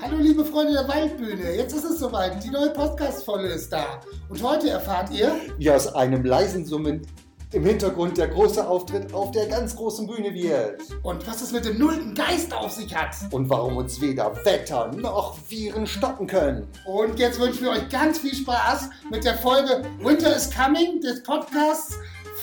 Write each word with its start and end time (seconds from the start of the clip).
Hallo 0.00 0.16
liebe 0.18 0.42
Freunde 0.42 0.72
der 0.72 0.88
Waldbühne, 0.88 1.54
jetzt 1.54 1.74
ist 1.74 1.84
es 1.84 1.98
soweit, 1.98 2.42
die 2.42 2.48
neue 2.48 2.70
Podcast-Folge 2.70 3.48
ist 3.48 3.70
da. 3.70 4.00
Und 4.30 4.42
heute 4.42 4.70
erfahrt 4.70 5.10
ihr, 5.10 5.36
wie 5.58 5.70
aus 5.70 5.94
einem 5.94 6.24
leisen 6.24 6.64
Summen 6.64 7.06
im 7.52 7.66
Hintergrund 7.66 8.16
der 8.16 8.28
große 8.28 8.66
Auftritt 8.66 9.12
auf 9.12 9.32
der 9.32 9.48
ganz 9.48 9.76
großen 9.76 10.06
Bühne 10.06 10.32
wird. 10.32 10.80
Und 11.02 11.26
was 11.26 11.42
es 11.42 11.52
mit 11.52 11.66
dem 11.66 11.78
nullten 11.78 12.14
Geist 12.14 12.54
auf 12.54 12.70
sich 12.70 12.94
hat. 12.94 13.14
Und 13.32 13.50
warum 13.50 13.76
uns 13.76 14.00
weder 14.00 14.34
Wetter 14.46 14.92
noch 14.96 15.36
Viren 15.48 15.86
stoppen 15.86 16.26
können. 16.26 16.66
Und 16.86 17.18
jetzt 17.18 17.38
wünschen 17.38 17.64
wir 17.64 17.72
euch 17.72 17.86
ganz 17.90 18.18
viel 18.18 18.34
Spaß 18.34 18.88
mit 19.10 19.24
der 19.24 19.36
Folge 19.36 19.82
Winter 20.02 20.34
is 20.34 20.50
Coming 20.50 21.02
des 21.02 21.22
Podcasts 21.22 21.98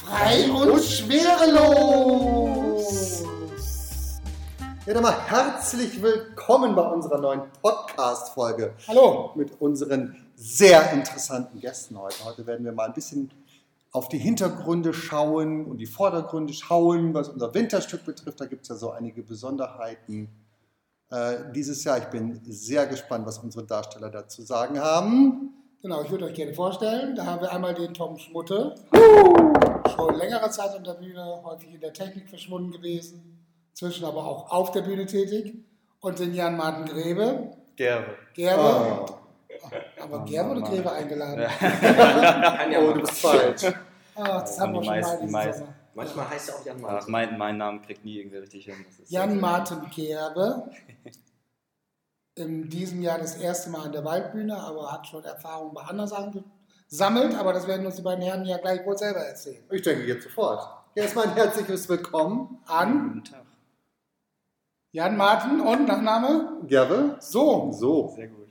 Frei 0.05 0.52
und 0.52 0.84
Schwerelos. 0.84 2.66
Ja, 4.88 4.94
dann 4.94 5.04
mal 5.04 5.20
herzlich 5.27 6.02
willkommen 6.02 6.73
bei 6.73 6.82
unserer 6.82 7.18
neuen 7.18 7.41
Podcast-Folge. 7.62 8.73
Hallo. 8.88 9.32
Mit 9.36 9.59
unseren 9.59 10.16
sehr 10.38 10.94
interessanten 10.94 11.59
Gästen 11.59 12.00
heute. 12.00 12.23
Heute 12.23 12.48
werden 12.48 12.64
wir 12.64 12.72
mal 12.72 12.86
ein 12.86 12.94
bisschen 12.94 13.30
auf 13.92 14.08
die 14.08 14.18
Hintergründe 14.18 14.94
schauen 14.94 15.66
und 15.66 15.80
die 15.80 15.88
Vordergründe 15.88 16.54
schauen, 16.54 17.14
was 17.14 17.28
unser 17.28 17.54
Winterstück 17.54 18.05
betrifft. 18.05 18.40
Da 18.40 18.45
gibt 18.45 18.62
es 18.62 18.70
ja 18.70 18.76
so 18.76 18.92
einige 18.92 19.23
Besonderheiten 19.23 20.30
äh, 21.09 21.52
dieses 21.54 21.84
Jahr. 21.84 21.98
Ich 21.98 22.06
bin 22.06 22.40
sehr 22.45 22.88
gespannt, 22.88 23.26
was 23.26 23.40
unsere 23.40 23.66
Darsteller 23.66 24.09
dazu 24.09 24.42
sagen 24.42 24.80
haben. 24.80 25.54
Genau, 25.81 26.02
ich 26.02 26.09
würde 26.09 26.23
euch 26.23 26.34
gerne 26.34 26.54
vorstellen. 26.54 27.14
Da 27.14 27.26
haben 27.26 27.42
wir 27.42 27.52
einmal 27.52 27.73
den 27.73 27.94
Tom 27.94 28.17
Schmutte. 28.17 28.76
Schon 29.94 30.16
längere 30.16 30.50
Zeit 30.50 30.73
an 30.73 30.86
der 30.86 30.94
Bühne, 30.94 31.42
häufig 31.44 31.73
in 31.73 31.81
der 31.81 31.92
Technik 31.92 32.30
verschwunden 32.30 32.72
gewesen 32.72 33.37
zwischen 33.77 34.05
aber 34.05 34.26
auch 34.26 34.49
auf 34.49 34.72
der 34.72 34.81
Bühne 34.81 35.05
tätig. 35.05 35.54
Und 36.00 36.20
den 36.20 36.33
Jan-Martin 36.33 36.86
Grebe. 36.86 37.52
Gerbe. 37.75 38.16
Gerbe. 38.33 39.06
Oh. 39.06 39.06
Aber 40.02 40.25
Gerbe 40.25 40.52
oder 40.52 40.61
Grebe 40.61 40.92
eingeladen? 40.92 41.42
Ja. 41.42 42.80
oh, 42.80 42.94
du 42.94 43.02
bist 43.02 43.20
falsch. 43.20 43.64
Ah, 44.16 44.39
das 44.42 44.59
haben 44.59 44.73
wir 44.73 44.83
schon 44.83 44.95
meisten, 44.95 45.31
mal 45.31 45.48
diesen 45.48 45.67
Manchmal 45.94 46.30
heißt 46.30 46.50
er 46.50 46.55
auch 46.55 46.66
Jan 46.66 46.81
Martin. 46.81 47.11
Mein, 47.11 47.38
mein 47.38 47.58
Name 47.58 47.81
kriegt 47.81 48.03
nie 48.05 48.20
irgendwie 48.20 48.38
richtig 48.38 48.66
hin. 48.66 48.75
Jan 49.08 49.39
Martin 49.39 49.81
Gerbe. 49.94 50.72
In 52.36 52.70
diesem 52.70 53.02
Jahr 53.02 53.17
das 53.17 53.36
erste 53.38 53.70
Mal 53.72 53.86
an 53.86 53.92
der 53.92 54.05
Waldbühne, 54.05 54.55
aber 54.58 54.92
hat 54.92 55.08
schon 55.08 55.23
Erfahrung 55.23 55.73
bei 55.73 55.81
anderen 55.81 56.09
Sachen 56.09 56.44
gesammelt. 56.89 57.36
Aber 57.36 57.53
das 57.53 57.67
werden 57.67 57.86
uns 57.86 57.95
die 57.95 58.03
beiden 58.03 58.23
Herren 58.23 58.45
ja 58.45 58.58
gleich 58.58 58.86
wohl 58.86 58.98
selber 58.98 59.20
erzählen. 59.20 59.64
Ich 59.72 59.81
denke 59.81 60.05
jetzt 60.05 60.23
sofort. 60.23 60.67
Erstmal 60.95 61.28
ein 61.28 61.33
herzliches 61.33 61.89
Willkommen 61.89 62.59
an. 62.66 63.14
Guten 63.14 63.23
Tag. 63.23 63.47
Jan 64.98 65.16
Martin 65.16 65.62
und 65.62 65.88
Nachname? 65.88 66.64
Gerbe. 66.66 67.17
So. 67.20 67.72
So. 67.72 68.14
Sehr 68.16 68.30
gut. 68.30 68.48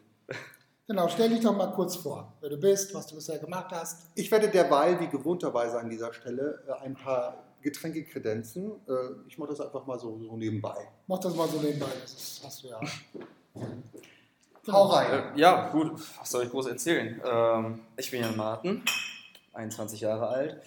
Genau, 0.87 1.09
stell 1.09 1.29
dich 1.29 1.41
doch 1.41 1.57
mal 1.57 1.73
kurz 1.73 1.97
vor, 1.97 2.35
wer 2.41 2.49
du 2.49 2.57
bist, 2.57 2.95
was 2.95 3.09
du 3.09 3.17
bisher 3.17 3.41
gemacht 3.41 3.73
hast. 3.73 4.07
Ich 4.15 4.31
werde 4.31 4.49
derweil, 4.49 5.01
wie 5.01 5.09
gewohnterweise 5.09 5.81
an 5.81 5.91
dieser 5.91 6.13
Stelle, 6.13 6.63
äh, 6.69 6.85
ein 6.85 6.95
paar 6.95 7.43
Getränke 7.63 8.05
kredenzen. 8.05 8.71
Äh, 8.87 8.93
ich 9.27 9.37
mache 9.39 9.49
das 9.51 9.61
einfach 9.61 9.85
mal 9.87 9.99
so, 9.99 10.21
so, 10.23 10.37
nebenbei. 10.37 10.87
Mach 11.09 11.19
das 11.19 11.35
mal 11.35 11.49
so 11.49 11.61
nebenbei, 11.61 11.91
das 12.01 12.41
hast 12.45 12.63
du 12.63 12.69
ja. 12.69 12.81
Hau 14.71 14.85
rein. 14.85 15.35
Äh, 15.35 15.41
ja, 15.41 15.71
gut, 15.71 15.95
was 16.17 16.31
soll 16.31 16.45
ich 16.45 16.51
groß 16.53 16.67
erzählen? 16.67 17.21
Ähm, 17.25 17.81
ich 17.97 18.09
bin 18.09 18.21
Jan 18.21 18.37
Martin, 18.37 18.85
21 19.53 20.01
Jahre 20.01 20.29
alt. 20.29 20.63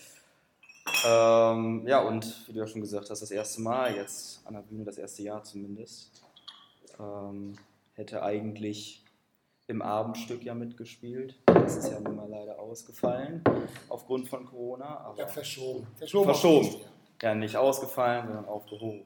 Ähm, 1.06 1.88
ja, 1.88 2.00
und 2.02 2.48
wie 2.48 2.54
du 2.54 2.60
ja 2.60 2.68
schon 2.68 2.82
gesagt 2.82 3.10
hast, 3.10 3.22
das 3.22 3.32
erste 3.32 3.62
Mal 3.62 3.96
jetzt 3.96 4.46
an 4.46 4.54
der 4.54 4.62
Bühne, 4.62 4.84
das 4.84 4.98
erste 4.98 5.24
Jahr 5.24 5.44
zumindest. 5.44 6.24
Ähm, 7.00 7.58
hätte 7.94 8.24
eigentlich 8.24 9.04
im 9.68 9.82
Abendstück 9.82 10.44
ja 10.44 10.54
mitgespielt. 10.54 11.36
Das 11.46 11.78
ist 11.78 11.92
ja 11.92 12.00
nun 12.00 12.16
mal 12.16 12.28
leider 12.28 12.60
ausgefallen 12.60 13.44
aufgrund 13.88 14.28
von 14.28 14.46
Corona. 14.46 15.00
Aber 15.02 15.20
ja, 15.20 15.28
verschoben. 15.28 15.88
Verschoben. 15.96 16.26
verschoben. 16.26 16.76
Ja, 17.22 17.36
nicht 17.36 17.56
ausgefallen, 17.56 18.28
sondern 18.28 18.46
aufgehoben. 18.46 19.04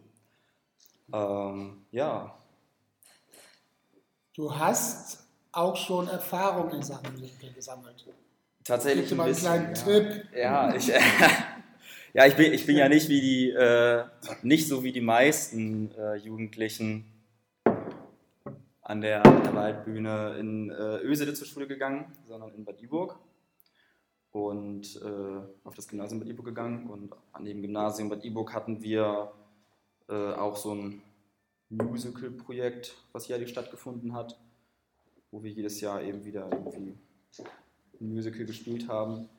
Ähm, 1.11 1.85
ja. 1.91 2.37
Du 4.33 4.55
hast 4.55 5.27
auch 5.51 5.75
schon 5.75 6.07
Erfahrung 6.07 6.71
in 6.71 6.81
Sachen 6.81 7.17
Linke 7.17 7.51
gesammelt. 7.51 8.05
Tatsächlich. 8.63 9.09
Gib 9.09 9.17
mal 9.17 9.25
einen 9.25 9.35
kleinen 9.35 9.75
ja. 9.75 9.83
Tipp. 9.83 10.25
Ja, 10.33 10.75
ich. 10.75 10.91
Ja, 12.15 12.27
ich 12.27 12.35
bin, 12.35 12.53
ich 12.53 12.67
bin 12.67 12.77
ja 12.77 12.87
nicht 12.87 13.09
wie 13.09 13.21
die, 13.21 13.49
äh, 13.49 14.03
nicht 14.43 14.67
so 14.67 14.83
wie 14.83 14.91
die 14.91 15.01
meisten 15.01 15.91
äh, 15.97 16.15
Jugendlichen 16.17 17.05
an 18.83 19.01
der, 19.01 19.25
an 19.25 19.41
der 19.41 19.55
Waldbühne 19.55 20.37
in 20.37 20.69
äh, 20.69 20.99
Ösede 20.99 21.33
zur 21.33 21.47
Schule 21.47 21.65
gegangen, 21.65 22.15
sondern 22.27 22.53
in 22.53 22.65
Bad 22.65 22.79
Iburg. 22.83 23.17
Und 24.29 25.01
äh, 25.03 25.41
auf 25.63 25.73
das 25.73 25.87
Gymnasium 25.87 26.19
Bad 26.19 26.29
Iburg 26.29 26.45
gegangen. 26.45 26.87
Und 26.87 27.15
an 27.31 27.45
dem 27.45 27.63
Gymnasium 27.63 28.09
Bad 28.09 28.23
Iburg 28.23 28.53
hatten 28.53 28.83
wir 28.83 29.31
äh, 30.07 30.33
auch 30.33 30.55
so 30.55 30.75
ein 30.75 31.01
Musical-Projekt, 31.69 32.95
was 33.11 33.27
jährlich 33.27 33.49
stattgefunden 33.49 34.13
hat, 34.13 34.39
wo 35.31 35.41
wir 35.41 35.49
jedes 35.49 35.81
Jahr 35.81 36.03
eben 36.03 36.23
wieder 36.23 36.47
irgendwie 36.51 36.95
ein 37.99 38.13
Musical 38.13 38.45
gespielt 38.45 38.87
haben. 38.87 39.29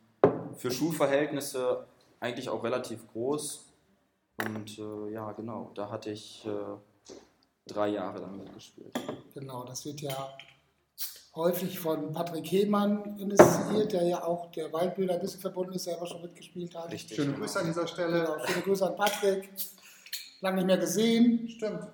Für 0.56 0.72
Schulverhältnisse 0.72 1.86
eigentlich 2.24 2.48
auch 2.48 2.64
relativ 2.64 3.06
groß. 3.12 3.66
Und 4.38 4.78
äh, 4.78 5.12
ja, 5.12 5.30
genau, 5.32 5.70
da 5.74 5.90
hatte 5.90 6.10
ich 6.10 6.44
äh, 6.46 6.50
drei 7.66 7.88
Jahre 7.88 8.20
lang 8.20 8.38
mitgespielt. 8.38 8.92
Genau, 9.34 9.64
das 9.64 9.84
wird 9.84 10.00
ja 10.00 10.34
häufig 11.36 11.78
von 11.78 12.12
Patrick 12.12 12.46
Hehmann 12.50 13.16
initiiert, 13.18 13.92
der 13.92 14.04
ja 14.04 14.24
auch 14.24 14.50
der 14.52 14.72
Waldbilder 14.72 15.14
ein 15.14 15.20
bisschen 15.20 15.40
verbunden 15.40 15.74
ist, 15.74 15.84
selber 15.84 16.06
schon 16.06 16.22
mitgespielt 16.22 16.74
hat. 16.74 16.90
Richtig. 16.90 17.16
Schöne 17.16 17.34
Grüße 17.34 17.60
an 17.60 17.66
dieser 17.66 17.86
Stelle. 17.86 18.20
Genau, 18.20 18.46
schöne 18.46 18.62
Grüße 18.62 18.86
an 18.86 18.96
Patrick. 18.96 19.50
Lange 20.40 20.56
nicht 20.56 20.66
mehr 20.66 20.78
gesehen. 20.78 21.48
Stimmt. 21.48 21.86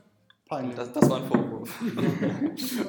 Peinlich. 0.48 0.76
Das, 0.76 0.92
das 0.92 1.10
war 1.10 1.18
ein 1.18 1.28
Vorwurf. 1.28 1.74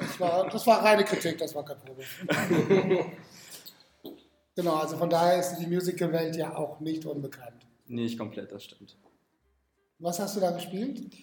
das, 0.00 0.20
war, 0.20 0.48
das 0.48 0.66
war 0.66 0.84
reine 0.84 1.04
Kritik, 1.04 1.38
das 1.38 1.54
war 1.54 1.64
kein 1.64 1.76
Vorwurf. 1.78 3.06
Genau, 4.54 4.74
also 4.76 4.96
von 4.96 5.08
daher 5.08 5.40
ist 5.40 5.56
die 5.56 5.66
Musical-Welt 5.66 6.36
ja 6.36 6.54
auch 6.54 6.80
nicht 6.80 7.06
unbekannt. 7.06 7.66
Nicht 7.86 8.18
komplett, 8.18 8.52
das 8.52 8.64
stimmt. 8.64 8.96
Was 9.98 10.18
hast 10.18 10.36
du 10.36 10.40
da 10.40 10.50
gespielt? 10.50 11.16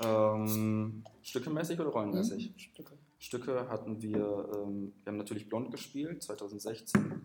Ähm, 0.00 1.04
stückemäßig 1.22 1.80
oder 1.80 1.90
rollenmäßig? 1.90 2.46
Hm, 2.46 2.58
Stücke. 2.58 2.98
Stücke 3.18 3.68
hatten 3.68 4.02
wir, 4.02 4.50
ähm, 4.54 4.92
wir 5.02 5.12
haben 5.12 5.16
natürlich 5.16 5.48
Blond 5.48 5.70
gespielt, 5.70 6.22
2016, 6.22 7.24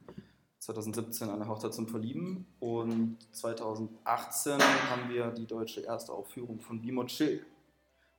2017 0.59 1.29
eine 1.29 1.47
Hochzeit 1.47 1.73
zum 1.73 1.87
Verlieben 1.87 2.45
und 2.59 3.17
2018 3.31 4.61
haben 4.61 5.09
wir 5.09 5.31
die 5.31 5.45
deutsche 5.45 5.81
erste 5.81 6.13
Aufführung 6.13 6.59
von 6.61 6.81
Bimo 6.81 7.03
Chill 7.05 7.45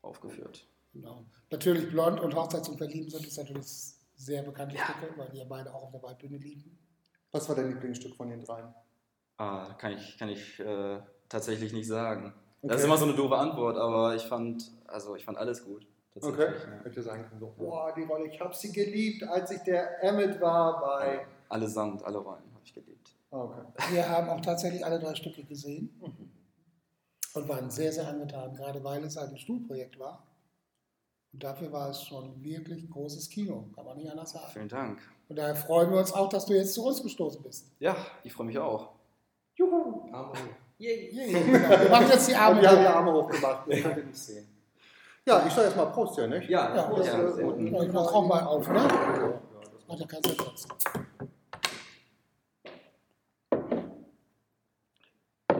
aufgeführt. 0.03 0.67
Genau. 0.93 1.25
Natürlich 1.51 1.89
Blond 1.91 2.21
und 2.21 2.35
Hochzeit 2.35 2.65
zum 2.65 2.77
Verlieben 2.77 3.09
sind 3.09 3.27
es 3.27 3.37
natürlich 3.37 3.67
sehr 4.17 4.43
bekannte 4.43 4.77
ja. 4.77 4.85
Stücke, 4.85 5.17
weil 5.17 5.29
die 5.31 5.39
ja 5.39 5.45
beide 5.45 5.73
auch 5.73 5.85
auf 5.85 5.91
der 5.93 6.03
Waldbühne 6.03 6.37
liegen. 6.37 6.77
Was 7.33 7.49
war 7.49 7.57
dein 7.57 7.69
Lieblingsstück 7.69 8.15
von 8.17 8.29
den 8.29 8.41
dreien? 8.41 8.75
Ah, 9.37 9.75
kann 9.79 9.93
ich, 9.93 10.19
kann 10.19 10.29
ich 10.29 10.59
äh, 10.61 11.01
tatsächlich 11.29 11.73
nicht 11.73 11.87
sagen. 11.87 12.35
Okay. 12.63 12.69
Das 12.69 12.81
ist 12.81 12.87
immer 12.87 12.99
so 12.99 13.07
eine 13.07 13.15
doofe 13.15 13.37
Antwort, 13.37 13.77
aber 13.79 14.15
ich 14.15 14.23
fand, 14.23 14.71
also 14.87 15.17
ich 15.17 15.25
fand 15.25 15.39
alles 15.39 15.65
gut. 15.65 15.87
Okay. 16.15 16.53
Ja. 16.85 16.91
Ich 16.91 17.05
sagen 17.05 17.25
können, 17.25 17.41
so, 17.41 17.55
boah, 17.57 17.95
die 17.97 18.03
Rolle, 18.03 18.27
ich 18.27 18.41
habe 18.41 18.55
sie 18.55 18.73
geliebt, 18.73 19.23
als 19.23 19.51
ich 19.53 19.61
der 19.61 20.03
Emmett 20.03 20.41
war 20.41 20.81
bei. 20.81 21.27
Allesamt, 21.49 22.05
alle 22.05 22.19
Rollen 22.19 22.53
habe 22.53 22.65
ich 22.65 22.75
geliebt. 22.75 23.15
Ah, 23.31 23.45
okay. 23.45 23.63
Wir 23.93 24.09
haben 24.09 24.29
auch 24.29 24.41
tatsächlich 24.41 24.85
alle 24.85 24.99
drei 24.99 25.15
Stücke 25.15 25.45
gesehen 25.45 25.89
mhm. 26.01 26.31
und 27.35 27.49
waren 27.49 27.71
sehr, 27.71 27.93
sehr 27.93 28.09
angetan, 28.09 28.55
gerade 28.55 28.83
weil 28.83 29.05
es 29.05 29.17
ein 29.17 29.39
Stuhlprojekt 29.39 29.99
war. 29.99 30.27
Und 31.33 31.45
dafür 31.45 31.71
war 31.73 31.91
es 31.91 32.03
schon 32.03 32.43
wirklich 32.43 32.91
großes 32.91 33.31
Kino, 33.31 33.71
kann 33.75 33.85
man 33.85 33.97
nicht 33.97 34.11
anders 34.11 34.33
sagen. 34.33 34.53
Vielen 34.53 34.69
Dank. 34.69 35.01
Und 35.31 35.37
daher 35.37 35.55
freuen 35.55 35.93
wir 35.93 35.99
uns 36.01 36.13
auch, 36.13 36.29
dass 36.29 36.45
du 36.45 36.55
jetzt 36.55 36.75
zu 36.75 36.85
uns 36.85 37.01
gestoßen 37.05 37.41
bist. 37.41 37.71
Ja, 37.79 37.97
ich 38.25 38.33
freue 38.33 38.49
mich 38.49 38.59
auch. 38.59 38.89
Juhu! 39.55 40.13
Arme 40.13 40.33
hoch. 40.33 40.37
Yeah, 40.81 41.13
yeah. 41.13 41.39
Genau. 41.39 41.83
Wir 41.83 41.89
machen 41.89 42.09
jetzt 42.11 42.29
die 42.29 42.35
Arme 42.35 42.57
hoch. 42.57 42.63
Wir 42.63 42.71
haben 42.71 42.81
die 42.81 42.87
Arme 42.89 43.13
hochgemacht, 43.13 43.69
das 43.69 43.81
könnt 43.81 43.97
ihr 43.99 44.05
nicht 44.07 44.19
sehen. 44.19 44.49
Ja, 45.25 45.47
ich 45.47 45.53
sage 45.53 45.69
jetzt 45.69 45.77
mal 45.77 45.87
Prost, 45.87 46.19
ja, 46.19 46.27
nicht? 46.27 46.51
Ja, 46.51 46.75
ja, 46.75 46.83
Prost, 46.83 47.07
ja, 47.07 47.23
ja 47.23 47.43
gut. 47.45 47.61
Ich 47.61 47.93
mach 47.93 48.13
auch 48.13 48.27
mal 48.27 48.43
auf, 48.43 48.69
oder? 48.69 48.81
Ja, 48.81 48.89
das 48.89 49.87
macht 49.87 50.01
ja 50.01 50.07
keinen 50.07 50.23
Sinn 50.25 50.37
sonst. 50.37 50.69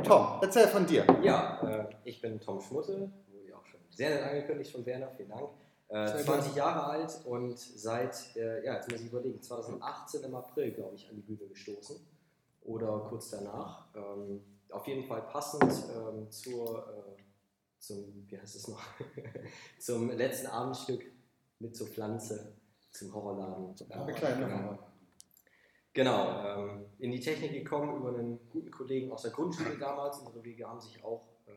Tom, 0.03 0.27
erzähl 0.43 0.67
von 0.67 0.85
dir. 0.85 1.07
Ja, 1.23 1.61
äh, 1.63 1.95
ich 2.03 2.21
bin 2.21 2.41
Tom 2.41 2.61
Schmutte, 2.61 3.13
wurde 3.29 3.49
ja 3.49 3.55
auch 3.55 3.67
schon 3.67 3.79
sehr 3.91 4.11
nett 4.11 4.25
angekündigt 4.25 4.73
von 4.73 4.85
Werner, 4.85 5.13
vielen 5.17 5.29
Dank. 5.29 5.49
Äh, 5.91 6.23
20 6.23 6.55
Jahre 6.55 6.85
alt 6.85 7.21
und 7.25 7.59
seit, 7.59 8.37
äh, 8.37 8.65
ja, 8.65 8.77
jetzt 8.77 8.91
muss 8.91 9.01
ich 9.01 9.09
überlegen, 9.09 9.43
2018 9.43 10.23
im 10.23 10.37
April, 10.37 10.71
glaube 10.71 10.95
ich, 10.95 11.09
an 11.09 11.17
die 11.17 11.23
Bühne 11.23 11.49
gestoßen 11.49 11.97
oder 12.63 13.07
kurz 13.09 13.31
danach. 13.31 13.89
Ähm, 13.97 14.41
auf 14.71 14.87
jeden 14.87 15.03
Fall 15.03 15.23
passend 15.23 15.73
ähm, 15.97 16.31
zur, 16.31 16.79
äh, 16.79 17.23
zum, 17.81 18.25
wie 18.29 18.39
heißt 18.39 18.55
es 18.55 18.69
noch, 18.69 18.81
zum 19.81 20.11
letzten 20.13 20.47
Abendstück 20.47 21.05
mit 21.59 21.75
zur 21.75 21.89
Pflanze, 21.89 22.53
zum 22.93 23.13
Horrorladen. 23.13 23.75
Eine 23.91 24.13
kleine 24.13 24.47
genau. 24.47 24.79
Genau, 25.93 26.45
ähm, 26.47 26.85
in 27.01 27.11
die 27.11 27.19
Technik 27.19 27.53
gekommen 27.53 27.97
über 27.97 28.11
einen 28.11 28.49
guten 28.49 28.71
Kollegen 28.71 29.11
aus 29.11 29.23
der 29.23 29.33
Grundschule 29.33 29.77
damals. 29.77 30.19
Unsere 30.19 30.45
Wege 30.45 30.69
haben 30.69 30.81
sich 30.81 31.03
auch 31.03 31.27
äh, 31.47 31.51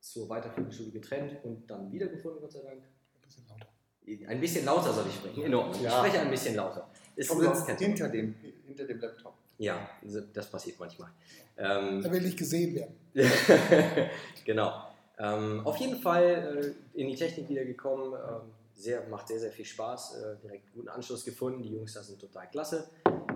zur 0.00 0.28
weiterführenden 0.28 0.72
Schule 0.72 0.90
getrennt 0.90 1.42
und 1.44 1.66
dann 1.70 1.90
wiedergefunden, 1.90 2.42
Gott 2.42 2.52
sei 2.52 2.60
Dank. 2.60 2.82
Ein 3.30 3.30
bisschen 3.30 3.48
lauter. 3.48 4.30
Ein 4.30 4.40
bisschen 4.40 4.64
lauter 4.64 4.92
soll 4.92 5.04
ich 5.08 5.14
sprechen. 5.14 5.42
In 5.44 5.54
Ordnung. 5.54 5.74
Ich 5.76 5.82
Ja. 5.82 5.98
spreche 5.98 6.20
ein 6.20 6.30
bisschen 6.30 6.54
lauter. 6.56 6.88
Ist 7.16 7.30
sitzt 7.30 7.66
kein 7.66 7.76
hinter 7.76 8.08
dem, 8.08 8.34
hinter 8.66 8.84
dem 8.84 9.00
Laptop. 9.00 9.34
Ja, 9.58 9.90
das 10.32 10.50
passiert 10.50 10.78
manchmal. 10.80 11.10
Ähm, 11.58 12.02
Er 12.02 12.10
will 12.10 12.22
nicht 12.22 12.38
gesehen 12.38 12.74
werden. 12.74 12.94
genau. 14.44 14.84
Ähm, 15.18 15.60
auf 15.66 15.76
jeden 15.76 16.00
Fall 16.00 16.74
äh, 16.94 16.98
in 17.00 17.08
die 17.08 17.14
Technik 17.14 17.48
wieder 17.50 17.64
gekommen. 17.64 18.14
Ähm, 18.14 18.52
sehr, 18.74 19.06
macht 19.08 19.28
sehr, 19.28 19.38
sehr 19.38 19.52
viel 19.52 19.66
Spaß. 19.66 20.16
Äh, 20.16 20.36
direkt 20.42 20.72
guten 20.72 20.88
Anschluss 20.88 21.24
gefunden. 21.26 21.62
Die 21.62 21.74
Jungs 21.74 21.92
da 21.92 22.02
sind 22.02 22.18
total 22.18 22.48
klasse. 22.48 22.88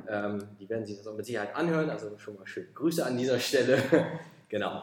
Ähm, 0.09 0.43
die 0.59 0.67
werden 0.69 0.87
sich 0.87 0.97
das 0.97 1.07
auch 1.07 1.15
mit 1.15 1.27
Sicherheit 1.27 1.55
anhören. 1.55 1.91
Also 1.91 2.17
schon 2.17 2.37
mal 2.37 2.47
schöne 2.47 2.69
Grüße 2.69 3.05
an 3.05 3.19
dieser 3.19 3.39
Stelle. 3.39 3.83
genau. 4.49 4.83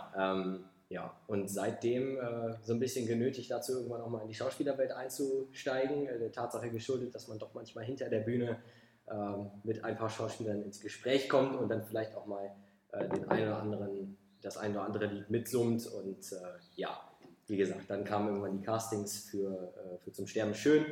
Ja, 0.92 1.16
und 1.28 1.50
seitdem 1.50 2.18
äh, 2.18 2.54
so 2.64 2.74
ein 2.74 2.80
bisschen 2.82 3.08
genötigt 3.08 3.50
dazu, 3.50 3.72
irgendwann 3.72 4.02
auch 4.02 4.10
mal 4.10 4.24
in 4.24 4.28
die 4.28 4.34
Schauspielerwelt 4.34 4.92
einzusteigen. 4.92 6.06
Äh, 6.06 6.20
der 6.20 6.34
Tatsache 6.34 6.70
geschuldet, 6.70 7.16
dass 7.16 7.30
man 7.30 7.40
doch 7.40 7.54
manchmal 7.54 7.86
hinter 7.86 8.10
der 8.10 8.20
Bühne 8.20 8.62
ähm, 9.10 9.52
mit 9.64 9.86
ein 9.86 9.96
paar 9.96 10.10
Schauspielern 10.10 10.62
ins 10.62 10.82
Gespräch 10.82 11.30
kommt 11.30 11.56
und 11.56 11.70
dann 11.70 11.82
vielleicht 11.82 12.14
auch 12.14 12.26
mal 12.26 12.54
äh, 12.92 13.08
den 13.08 13.24
einen 13.30 13.48
oder 13.48 13.60
anderen, 13.60 14.18
das 14.42 14.58
ein 14.58 14.72
oder 14.72 14.84
andere 14.84 15.06
Lied 15.06 15.30
mitsummt. 15.30 15.88
Und 15.88 16.30
äh, 16.34 16.36
ja, 16.76 17.00
wie 17.48 17.56
gesagt, 17.56 17.90
dann 17.90 18.04
kamen 18.04 18.28
irgendwann 18.28 18.60
die 18.60 18.62
Castings 18.62 19.30
für, 19.30 19.74
äh, 19.78 19.98
für 20.04 20.12
Zum 20.12 20.28
Sterben 20.28 20.54
schön. 20.54 20.84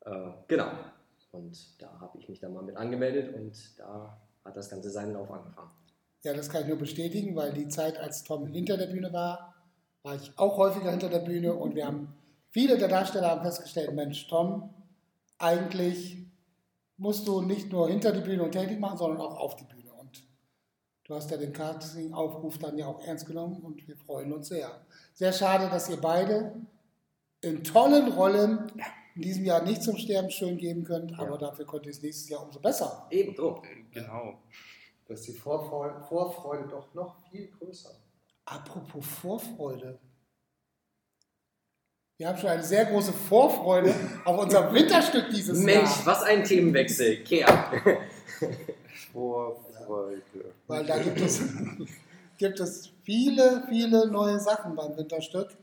Äh, 0.00 0.30
genau. 0.48 0.72
Und 1.30 1.80
da 1.80 2.00
habe 2.00 2.18
ich 2.18 2.28
mich 2.28 2.40
dann 2.40 2.54
mal 2.54 2.64
mit 2.64 2.76
angemeldet 2.76 3.32
und 3.36 3.78
da 3.78 4.20
hat 4.44 4.56
das 4.56 4.68
Ganze 4.68 4.90
seinen 4.90 5.12
Lauf 5.12 5.30
angefangen. 5.30 5.77
Ja, 6.22 6.34
das 6.34 6.50
kann 6.50 6.62
ich 6.62 6.68
nur 6.68 6.78
bestätigen, 6.78 7.36
weil 7.36 7.52
die 7.52 7.68
Zeit, 7.68 7.98
als 7.98 8.24
Tom 8.24 8.46
hinter 8.46 8.76
der 8.76 8.86
Bühne 8.86 9.12
war, 9.12 9.54
war 10.02 10.16
ich 10.16 10.32
auch 10.36 10.56
häufiger 10.56 10.90
hinter 10.90 11.08
der 11.08 11.20
Bühne 11.20 11.54
und 11.54 11.74
wir 11.74 11.86
haben, 11.86 12.14
viele 12.50 12.76
der 12.76 12.88
Darsteller 12.88 13.30
haben 13.30 13.42
festgestellt, 13.42 13.94
Mensch, 13.94 14.26
Tom, 14.28 14.74
eigentlich 15.38 16.18
musst 16.96 17.28
du 17.28 17.40
nicht 17.40 17.70
nur 17.70 17.88
hinter 17.88 18.12
die 18.12 18.20
Bühne 18.20 18.42
und 18.42 18.52
Technik 18.52 18.80
machen, 18.80 18.98
sondern 18.98 19.20
auch 19.20 19.38
auf 19.38 19.56
die 19.56 19.64
Bühne. 19.64 19.92
Und 19.92 20.24
du 21.04 21.14
hast 21.14 21.30
ja 21.30 21.36
den 21.36 21.52
Casting-Aufruf 21.52 22.58
dann 22.58 22.76
ja 22.76 22.86
auch 22.86 23.00
ernst 23.04 23.26
genommen 23.26 23.60
und 23.62 23.86
wir 23.86 23.96
freuen 23.96 24.32
uns 24.32 24.48
sehr. 24.48 24.84
Sehr 25.14 25.32
schade, 25.32 25.68
dass 25.70 25.88
ihr 25.88 26.00
beide 26.00 26.54
in 27.40 27.62
tollen 27.62 28.12
Rollen 28.12 28.72
in 29.14 29.22
diesem 29.22 29.44
Jahr 29.44 29.62
nicht 29.62 29.82
zum 29.82 29.96
Sterben 29.96 30.30
schön 30.30 30.58
geben 30.58 30.84
könnt, 30.84 31.18
aber 31.18 31.38
dafür 31.38 31.66
könnt 31.66 31.86
ihr 31.86 31.90
es 31.90 32.02
nächstes 32.02 32.28
Jahr 32.28 32.44
umso 32.44 32.60
besser. 32.60 33.06
Eben 33.10 33.34
drum. 33.34 33.62
Genau. 33.92 34.40
Da 35.08 35.14
ist 35.14 35.26
die 35.26 35.32
Vorfreude, 35.32 36.00
Vorfreude 36.06 36.68
doch 36.68 36.92
noch 36.92 37.16
viel 37.30 37.50
größer. 37.50 37.90
Apropos 38.44 39.06
Vorfreude. 39.06 39.98
Wir 42.18 42.28
haben 42.28 42.36
schon 42.36 42.50
eine 42.50 42.62
sehr 42.62 42.84
große 42.84 43.14
Vorfreude 43.14 43.94
auf 44.26 44.38
unser 44.38 44.72
Winterstück 44.74 45.30
dieses 45.30 45.60
Mensch, 45.60 45.96
Jahr. 45.98 46.06
was 46.06 46.22
ein 46.24 46.44
Themenwechsel. 46.44 47.24
Kehr. 47.24 47.46
Vorfreude. 49.12 50.54
Weil 50.66 50.84
da 50.84 50.98
gibt 50.98 51.20
es, 51.20 51.40
gibt 52.36 52.60
es 52.60 52.90
viele, 53.02 53.64
viele 53.68 54.08
neue 54.08 54.38
Sachen 54.38 54.76
beim 54.76 54.94
Winterstück. 54.94 55.56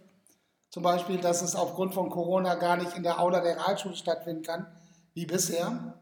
Zum 0.71 0.81
Beispiel, 0.81 1.17
dass 1.19 1.43
es 1.43 1.55
aufgrund 1.55 1.93
von 1.93 2.09
Corona 2.09 2.55
gar 2.55 2.77
nicht 2.77 2.97
in 2.97 3.03
der 3.03 3.19
Aula 3.19 3.41
der 3.41 3.57
Realschule 3.57 3.95
stattfinden 3.95 4.41
kann, 4.41 4.65
wie 5.13 5.27
bisher, 5.27 5.99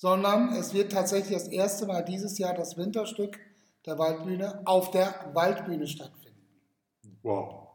sondern 0.00 0.54
es 0.54 0.72
wird 0.72 0.92
tatsächlich 0.92 1.36
das 1.36 1.48
erste 1.48 1.84
Mal 1.84 2.02
dieses 2.02 2.38
Jahr 2.38 2.54
das 2.54 2.78
Winterstück 2.78 3.38
der 3.84 3.98
Waldbühne 3.98 4.62
auf 4.64 4.90
der 4.92 5.14
Waldbühne 5.34 5.86
stattfinden. 5.86 6.40
Wow. 7.22 7.68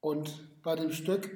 Und 0.00 0.62
bei 0.64 0.74
dem 0.74 0.90
Stück 0.90 1.30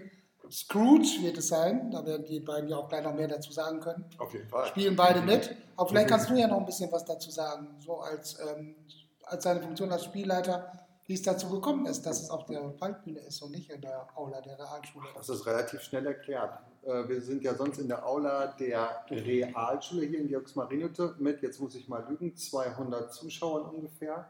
Scrooge 0.50 1.22
wird 1.22 1.38
es 1.38 1.46
sein, 1.46 1.92
da 1.92 2.04
werden 2.04 2.26
die 2.26 2.40
beiden 2.40 2.68
ja 2.68 2.78
auch 2.78 2.88
gleich 2.88 3.04
noch 3.04 3.14
mehr 3.14 3.28
dazu 3.28 3.52
sagen 3.52 3.78
können. 3.78 4.06
Auf 4.18 4.32
jeden 4.32 4.48
Fall. 4.48 4.66
Spielen 4.66 4.96
beide 4.96 5.20
mit. 5.20 5.54
Aber 5.76 5.88
vielleicht 5.88 6.08
kannst 6.08 6.28
du 6.28 6.34
ja 6.34 6.48
noch 6.48 6.58
ein 6.58 6.66
bisschen 6.66 6.90
was 6.90 7.04
dazu 7.04 7.30
sagen, 7.30 7.68
so 7.78 8.00
als, 8.00 8.36
ähm, 8.40 8.74
als 9.22 9.44
seine 9.44 9.62
Funktion 9.62 9.92
als 9.92 10.02
Spielleiter, 10.02 10.83
wie 11.06 11.14
es 11.14 11.22
dazu 11.22 11.50
gekommen 11.50 11.86
ist, 11.86 12.06
dass 12.06 12.22
es 12.22 12.30
auf 12.30 12.46
der 12.46 12.80
Waldbühne 12.80 13.20
ist 13.20 13.42
und 13.42 13.50
nicht 13.50 13.70
in 13.70 13.80
der 13.80 14.06
Aula 14.14 14.40
der 14.40 14.58
Realschule. 14.58 15.06
Das 15.14 15.28
ist 15.28 15.46
relativ 15.46 15.80
schnell 15.82 16.06
erklärt. 16.06 16.58
Äh, 16.82 17.08
Wir 17.08 17.20
sind 17.20 17.42
ja 17.42 17.54
sonst 17.54 17.78
in 17.78 17.88
der 17.88 18.06
Aula 18.06 18.46
der 18.58 19.04
Realschule 19.10 20.06
hier 20.06 20.20
in 20.20 20.28
Georgsmarienhütte 20.28 21.16
mit, 21.18 21.42
jetzt 21.42 21.60
muss 21.60 21.74
ich 21.74 21.88
mal 21.88 22.06
lügen, 22.08 22.34
200 22.34 23.12
Zuschauern 23.12 23.64
ungefähr. 23.74 24.28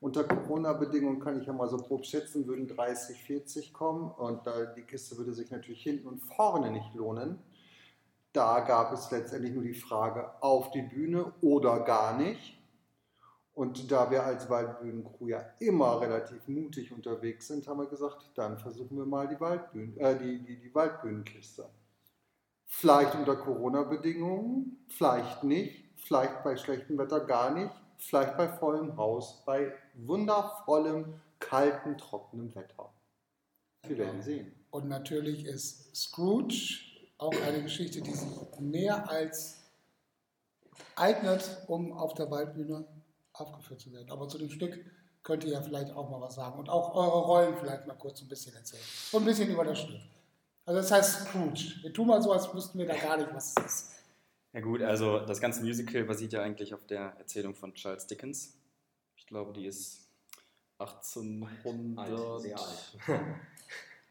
Unter 0.00 0.24
Corona-Bedingungen 0.24 1.18
kann 1.18 1.40
ich 1.40 1.46
ja 1.46 1.52
mal 1.52 1.68
so 1.68 1.78
grob 1.78 2.04
schätzen, 2.04 2.46
würden 2.46 2.68
30, 2.68 3.22
40 3.22 3.72
kommen 3.72 4.10
und 4.10 4.42
die 4.76 4.82
Kiste 4.82 5.16
würde 5.16 5.32
sich 5.32 5.50
natürlich 5.50 5.82
hinten 5.82 6.08
und 6.08 6.20
vorne 6.20 6.70
nicht 6.70 6.94
lohnen. 6.94 7.38
Da 8.34 8.60
gab 8.60 8.92
es 8.92 9.10
letztendlich 9.10 9.54
nur 9.54 9.62
die 9.62 9.74
Frage 9.74 10.30
auf 10.42 10.70
die 10.72 10.82
Bühne 10.82 11.32
oder 11.40 11.80
gar 11.80 12.18
nicht. 12.18 12.58
Und 13.54 13.90
da 13.92 14.10
wir 14.10 14.24
als 14.24 14.50
Waldbühnencrew 14.50 15.28
ja 15.28 15.44
immer 15.60 16.00
relativ 16.00 16.48
mutig 16.48 16.92
unterwegs 16.92 17.46
sind, 17.46 17.68
haben 17.68 17.78
wir 17.78 17.86
gesagt, 17.86 18.32
dann 18.34 18.58
versuchen 18.58 18.96
wir 18.96 19.06
mal 19.06 19.28
die, 19.28 19.38
Waldbühnen, 19.38 19.96
äh, 19.98 20.18
die, 20.18 20.40
die, 20.40 20.58
die 20.58 20.74
Waldbühnenkiste. 20.74 21.68
Vielleicht 22.66 23.14
unter 23.14 23.36
Corona-Bedingungen, 23.36 24.84
vielleicht 24.88 25.44
nicht, 25.44 25.84
vielleicht 25.96 26.42
bei 26.42 26.56
schlechtem 26.56 26.98
Wetter 26.98 27.20
gar 27.20 27.54
nicht, 27.54 27.70
vielleicht 27.96 28.36
bei 28.36 28.48
vollem 28.48 28.96
Haus, 28.96 29.44
bei 29.46 29.72
wundervollem, 29.94 31.20
kalten, 31.38 31.96
trockenem 31.96 32.52
Wetter. 32.56 32.92
Wir 33.86 33.98
werden 33.98 34.20
sehen. 34.22 34.52
Und 34.70 34.88
natürlich 34.88 35.44
ist 35.44 35.94
Scrooge 35.94 36.80
auch 37.18 37.34
eine 37.46 37.62
Geschichte, 37.62 38.02
die 38.02 38.12
sich 38.12 38.30
mehr 38.58 39.08
als 39.08 39.62
eignet, 40.96 41.64
um 41.68 41.92
auf 41.92 42.14
der 42.14 42.30
Waldbühne 42.30 42.84
aufgeführt 43.34 43.80
zu 43.80 43.92
werden. 43.92 44.10
Aber 44.10 44.28
zu 44.28 44.38
dem 44.38 44.50
Stück 44.50 44.84
könnt 45.22 45.44
ihr 45.44 45.52
ja 45.52 45.62
vielleicht 45.62 45.92
auch 45.92 46.10
mal 46.10 46.20
was 46.20 46.34
sagen 46.34 46.58
und 46.58 46.68
auch 46.68 46.94
eure 46.94 47.24
Rollen 47.24 47.56
vielleicht 47.58 47.86
mal 47.86 47.94
kurz 47.94 48.22
ein 48.22 48.28
bisschen 48.28 48.54
erzählen. 48.54 48.82
Und 49.12 49.22
ein 49.22 49.26
bisschen 49.26 49.50
über 49.50 49.64
das 49.64 49.80
Stück. 49.80 50.00
Also 50.66 50.80
das 50.80 50.90
heißt 50.90 51.28
Scrooge. 51.28 51.74
Wir 51.82 51.92
tun 51.92 52.06
mal 52.06 52.22
so, 52.22 52.32
als 52.32 52.52
wüssten 52.54 52.78
wir 52.78 52.86
da 52.86 52.96
gar 52.96 53.16
nicht, 53.16 53.34
was 53.34 53.54
es 53.56 53.64
ist. 53.64 53.94
Ja 54.52 54.60
gut, 54.60 54.82
also 54.82 55.20
das 55.20 55.40
ganze 55.40 55.62
Musical 55.62 56.04
basiert 56.04 56.32
ja 56.32 56.42
eigentlich 56.42 56.72
auf 56.74 56.86
der 56.86 57.16
Erzählung 57.18 57.54
von 57.54 57.74
Charles 57.74 58.06
Dickens. 58.06 58.56
Ich 59.16 59.26
glaube, 59.26 59.52
die 59.52 59.66
ist 59.66 60.08
1800... 60.78 62.08
Alt, 62.08 62.40
sehr 62.40 62.58
alt. 62.58 62.98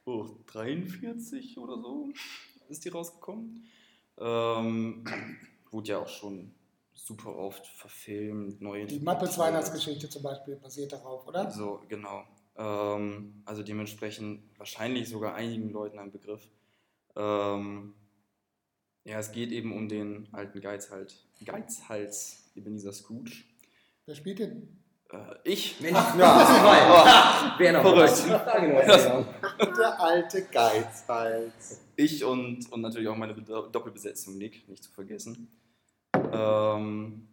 Oh, 0.05 0.27
43 0.47 1.57
oder 1.57 1.77
so 1.77 2.11
ist 2.67 2.83
die 2.83 2.89
rausgekommen. 2.89 3.65
Ähm, 4.17 5.05
wurde 5.71 5.89
ja 5.89 5.99
auch 5.99 6.09
schon 6.09 6.53
super 6.93 7.35
oft 7.35 7.65
verfilmt, 7.67 8.61
neu 8.61 8.85
Die 8.85 8.99
Muppets 8.99 9.37
Weihnachtsgeschichte 9.37 10.09
zum 10.09 10.23
Beispiel 10.23 10.55
basiert 10.55 10.91
darauf, 10.93 11.27
oder? 11.27 11.49
So, 11.51 11.81
genau. 11.87 12.23
Ähm, 12.55 13.41
also 13.45 13.63
dementsprechend 13.63 14.43
wahrscheinlich 14.57 15.09
sogar 15.09 15.33
einigen 15.35 15.69
Leuten 15.71 15.99
ein 15.99 16.11
Begriff. 16.11 16.47
Ähm, 17.15 17.93
ja, 19.05 19.19
es 19.19 19.31
geht 19.31 19.51
eben 19.51 19.73
um 19.75 19.89
den 19.89 20.27
alten 20.31 20.61
Geizhals, 20.61 21.25
Geizhals 21.43 22.51
Ebenezer 22.55 22.93
Scrooge. 22.93 23.43
Wer 24.05 24.15
spielt 24.15 24.39
denn? 24.39 24.79
Äh, 25.11 25.35
ich? 25.43 25.79
Mensch, 25.81 25.97
ja. 26.17 27.55
Wer 27.57 27.73
noch? 27.73 27.81
Verrückt. 27.81 28.23
genau. 28.25 29.25
Der 29.77 29.99
alte 30.01 30.43
Geizhals. 30.45 31.81
Ich 31.95 32.23
und, 32.23 32.71
und 32.71 32.81
natürlich 32.81 33.07
auch 33.07 33.15
meine 33.17 33.33
Be- 33.33 33.69
Doppelbesetzung 33.71 34.37
Nick, 34.37 34.67
nicht 34.69 34.83
zu 34.83 34.91
vergessen. 34.91 35.49
Ähm, 36.33 37.27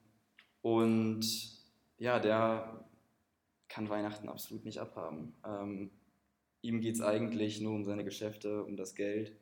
und 0.62 1.24
ja, 1.98 2.18
der 2.18 2.84
kann 3.68 3.88
Weihnachten 3.88 4.28
absolut 4.28 4.64
nicht 4.64 4.78
abhaben. 4.78 5.34
Ähm, 5.46 5.90
ihm 6.62 6.80
geht 6.80 6.96
es 6.96 7.00
eigentlich 7.00 7.60
nur 7.60 7.74
um 7.74 7.84
seine 7.84 8.04
Geschäfte, 8.04 8.64
um 8.64 8.76
das 8.76 8.94
Geld 8.94 9.32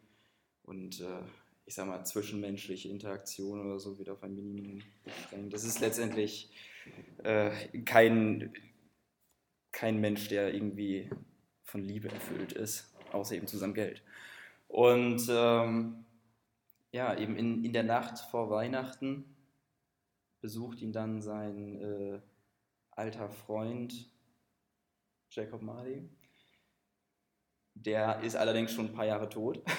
und 0.63 1.01
äh, 1.01 1.23
ich 1.67 1.75
sag 1.75 1.87
mal, 1.87 2.05
zwischenmenschliche 2.05 2.89
Interaktion 2.89 3.61
oder 3.61 3.79
so 3.79 3.99
wird 3.99 4.09
auf 4.09 4.23
ein 4.23 4.35
Minimum 4.35 4.83
beschränkt. 5.05 5.53
Das 5.53 5.65
ist 5.65 5.81
letztendlich 5.81 6.51
äh, 7.25 7.51
kein, 7.85 8.55
kein 9.73 10.01
Mensch, 10.01 10.29
der 10.29 10.55
irgendwie 10.55 11.11
von 11.65 11.83
Liebe 11.83 12.11
erfüllt 12.11 12.53
ist, 12.53 12.95
außer 13.13 13.35
eben 13.35 13.47
zu 13.47 13.59
seinem 13.59 13.75
Geld. 13.75 14.03
Und 14.67 15.27
ähm, 15.31 16.05
ja, 16.93 17.19
eben 17.19 17.37
in, 17.37 17.65
in 17.65 17.73
der 17.73 17.83
Nacht 17.83 18.19
vor 18.31 18.49
Weihnachten 18.49 19.25
besucht 20.41 20.81
ihn 20.81 20.93
dann 20.93 21.21
sein 21.23 21.81
äh, 21.81 22.21
alter 22.91 23.29
Freund 23.29 23.93
Jacob 25.31 25.63
Marley. 25.63 26.09
Der 27.75 28.21
ist 28.23 28.37
allerdings 28.37 28.73
schon 28.73 28.87
ein 28.87 28.93
paar 28.93 29.07
Jahre 29.07 29.29
tot. 29.29 29.63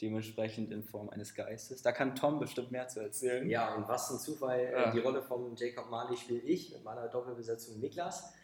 dementsprechend 0.00 0.70
in 0.72 0.82
Form 0.82 1.08
eines 1.08 1.34
Geistes. 1.34 1.82
Da 1.82 1.90
kann 1.92 2.14
Tom 2.14 2.38
bestimmt 2.38 2.70
mehr 2.70 2.86
zu 2.86 3.00
erzählen. 3.00 3.48
Ja, 3.48 3.74
und 3.74 3.88
was 3.88 4.10
ein 4.10 4.18
Zufall, 4.18 4.60
äh, 4.60 4.72
Ja. 4.72 4.90
die 4.90 4.98
Rolle 4.98 5.22
von 5.22 5.56
Jacob 5.56 5.88
Marley 5.90 6.16
spiele 6.16 6.40
ich 6.40 6.72
mit 6.72 6.84
meiner 6.84 7.08
Doppelbesetzung 7.08 7.80
Niklas. 7.80 8.34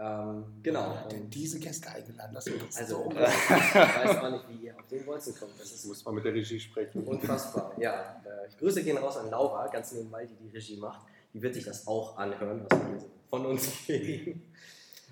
Ähm, 0.00 0.44
genau. 0.62 0.94
Hat 0.94 1.10
denn 1.10 1.22
Und 1.22 1.34
diese 1.34 1.58
Gäste 1.58 1.90
eingeladen? 1.90 2.32
Das 2.32 2.46
ist 2.46 2.78
also, 2.78 3.10
so 3.10 3.16
äh, 3.16 3.28
ich 3.28 3.50
weiß 3.74 4.22
mal 4.22 4.30
nicht, 4.32 4.44
wie 4.48 4.66
ihr 4.66 4.76
auf 4.78 4.86
den 4.86 5.04
Bolzen 5.04 5.34
kommt. 5.34 5.58
Das 5.58 5.72
ist 5.72 5.84
Muss 5.86 6.04
man 6.04 6.14
mit 6.14 6.24
der 6.24 6.34
Regie 6.34 6.60
sprechen. 6.60 7.04
unfassbar. 7.04 7.72
Ja, 7.78 8.22
äh, 8.24 8.48
Grüße 8.58 8.84
gehen 8.84 8.96
raus 8.98 9.16
an 9.16 9.30
Laura, 9.30 9.66
ganz 9.68 9.92
nebenbei, 9.92 10.24
die 10.26 10.36
die 10.36 10.48
Regie 10.50 10.76
macht. 10.76 11.04
Die 11.34 11.42
wird 11.42 11.54
sich 11.54 11.64
das 11.64 11.86
auch 11.86 12.16
anhören, 12.16 12.64
was 12.68 12.78
wir 12.78 13.04
von 13.28 13.46
uns 13.46 13.68
geben. 13.86 14.52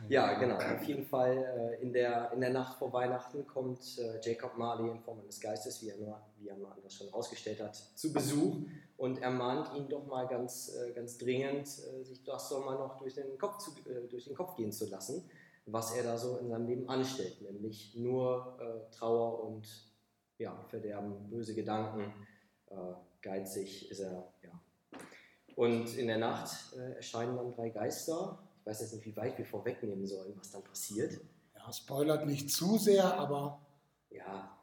Ja, 0.08 0.34
genau. 0.34 0.56
Auf 0.56 0.82
jeden 0.84 1.04
Fall 1.06 1.78
äh, 1.78 1.82
in, 1.82 1.92
der, 1.92 2.30
in 2.32 2.40
der 2.40 2.50
Nacht 2.50 2.78
vor 2.78 2.92
Weihnachten 2.92 3.46
kommt 3.46 3.98
äh, 3.98 4.20
Jacob 4.22 4.56
Marley 4.56 4.90
in 4.90 5.00
Form 5.00 5.18
eines 5.20 5.40
Geistes, 5.40 5.82
wie 5.82 5.88
er 5.88 5.96
nur, 5.96 6.20
wie 6.38 6.48
er 6.48 6.56
nur 6.56 6.70
anders 6.72 6.94
schon 6.94 7.08
rausgestellt 7.08 7.60
hat, 7.60 7.74
zu 7.74 8.12
Besuch 8.12 8.56
und 8.96 9.20
ermahnt 9.20 9.74
ihn 9.76 9.88
doch 9.88 10.06
mal 10.06 10.26
ganz, 10.26 10.74
äh, 10.74 10.92
ganz 10.92 11.18
dringend, 11.18 11.66
äh, 11.66 12.02
sich 12.02 12.22
das 12.24 12.48
doch 12.48 12.64
mal 12.64 12.78
noch 12.78 12.98
durch 12.98 13.14
den, 13.14 13.36
Kopf 13.38 13.58
zu, 13.58 13.70
äh, 13.88 14.08
durch 14.08 14.24
den 14.24 14.34
Kopf 14.34 14.56
gehen 14.56 14.72
zu 14.72 14.86
lassen, 14.88 15.28
was 15.66 15.94
er 15.94 16.04
da 16.04 16.16
so 16.16 16.36
in 16.38 16.48
seinem 16.48 16.66
Leben 16.66 16.88
anstellt, 16.88 17.40
nämlich 17.42 17.94
nur 17.96 18.58
äh, 18.60 18.90
Trauer 18.94 19.44
und 19.44 19.66
ja, 20.38 20.64
Verderben, 20.68 21.28
böse 21.28 21.54
Gedanken, 21.54 22.12
äh, 22.68 22.74
geizig 23.22 23.90
ist 23.90 24.00
er, 24.00 24.32
ja. 24.42 24.60
Und 25.54 25.96
in 25.96 26.06
der 26.06 26.18
Nacht 26.18 26.74
äh, 26.76 26.96
erscheinen 26.96 27.36
dann 27.36 27.54
drei 27.54 27.70
Geister. 27.70 28.38
Ich 28.60 28.66
weiß 28.66 28.80
jetzt 28.82 28.94
nicht, 28.94 29.06
wie 29.06 29.16
weit 29.16 29.38
wir 29.38 29.46
vorwegnehmen 29.46 30.06
sollen, 30.06 30.34
was 30.36 30.50
dann 30.50 30.62
passiert. 30.62 31.18
Ja, 31.54 31.72
spoilert 31.72 32.26
nicht 32.26 32.50
zu 32.50 32.76
sehr, 32.76 33.14
aber 33.18 33.58
Ja, 34.10 34.58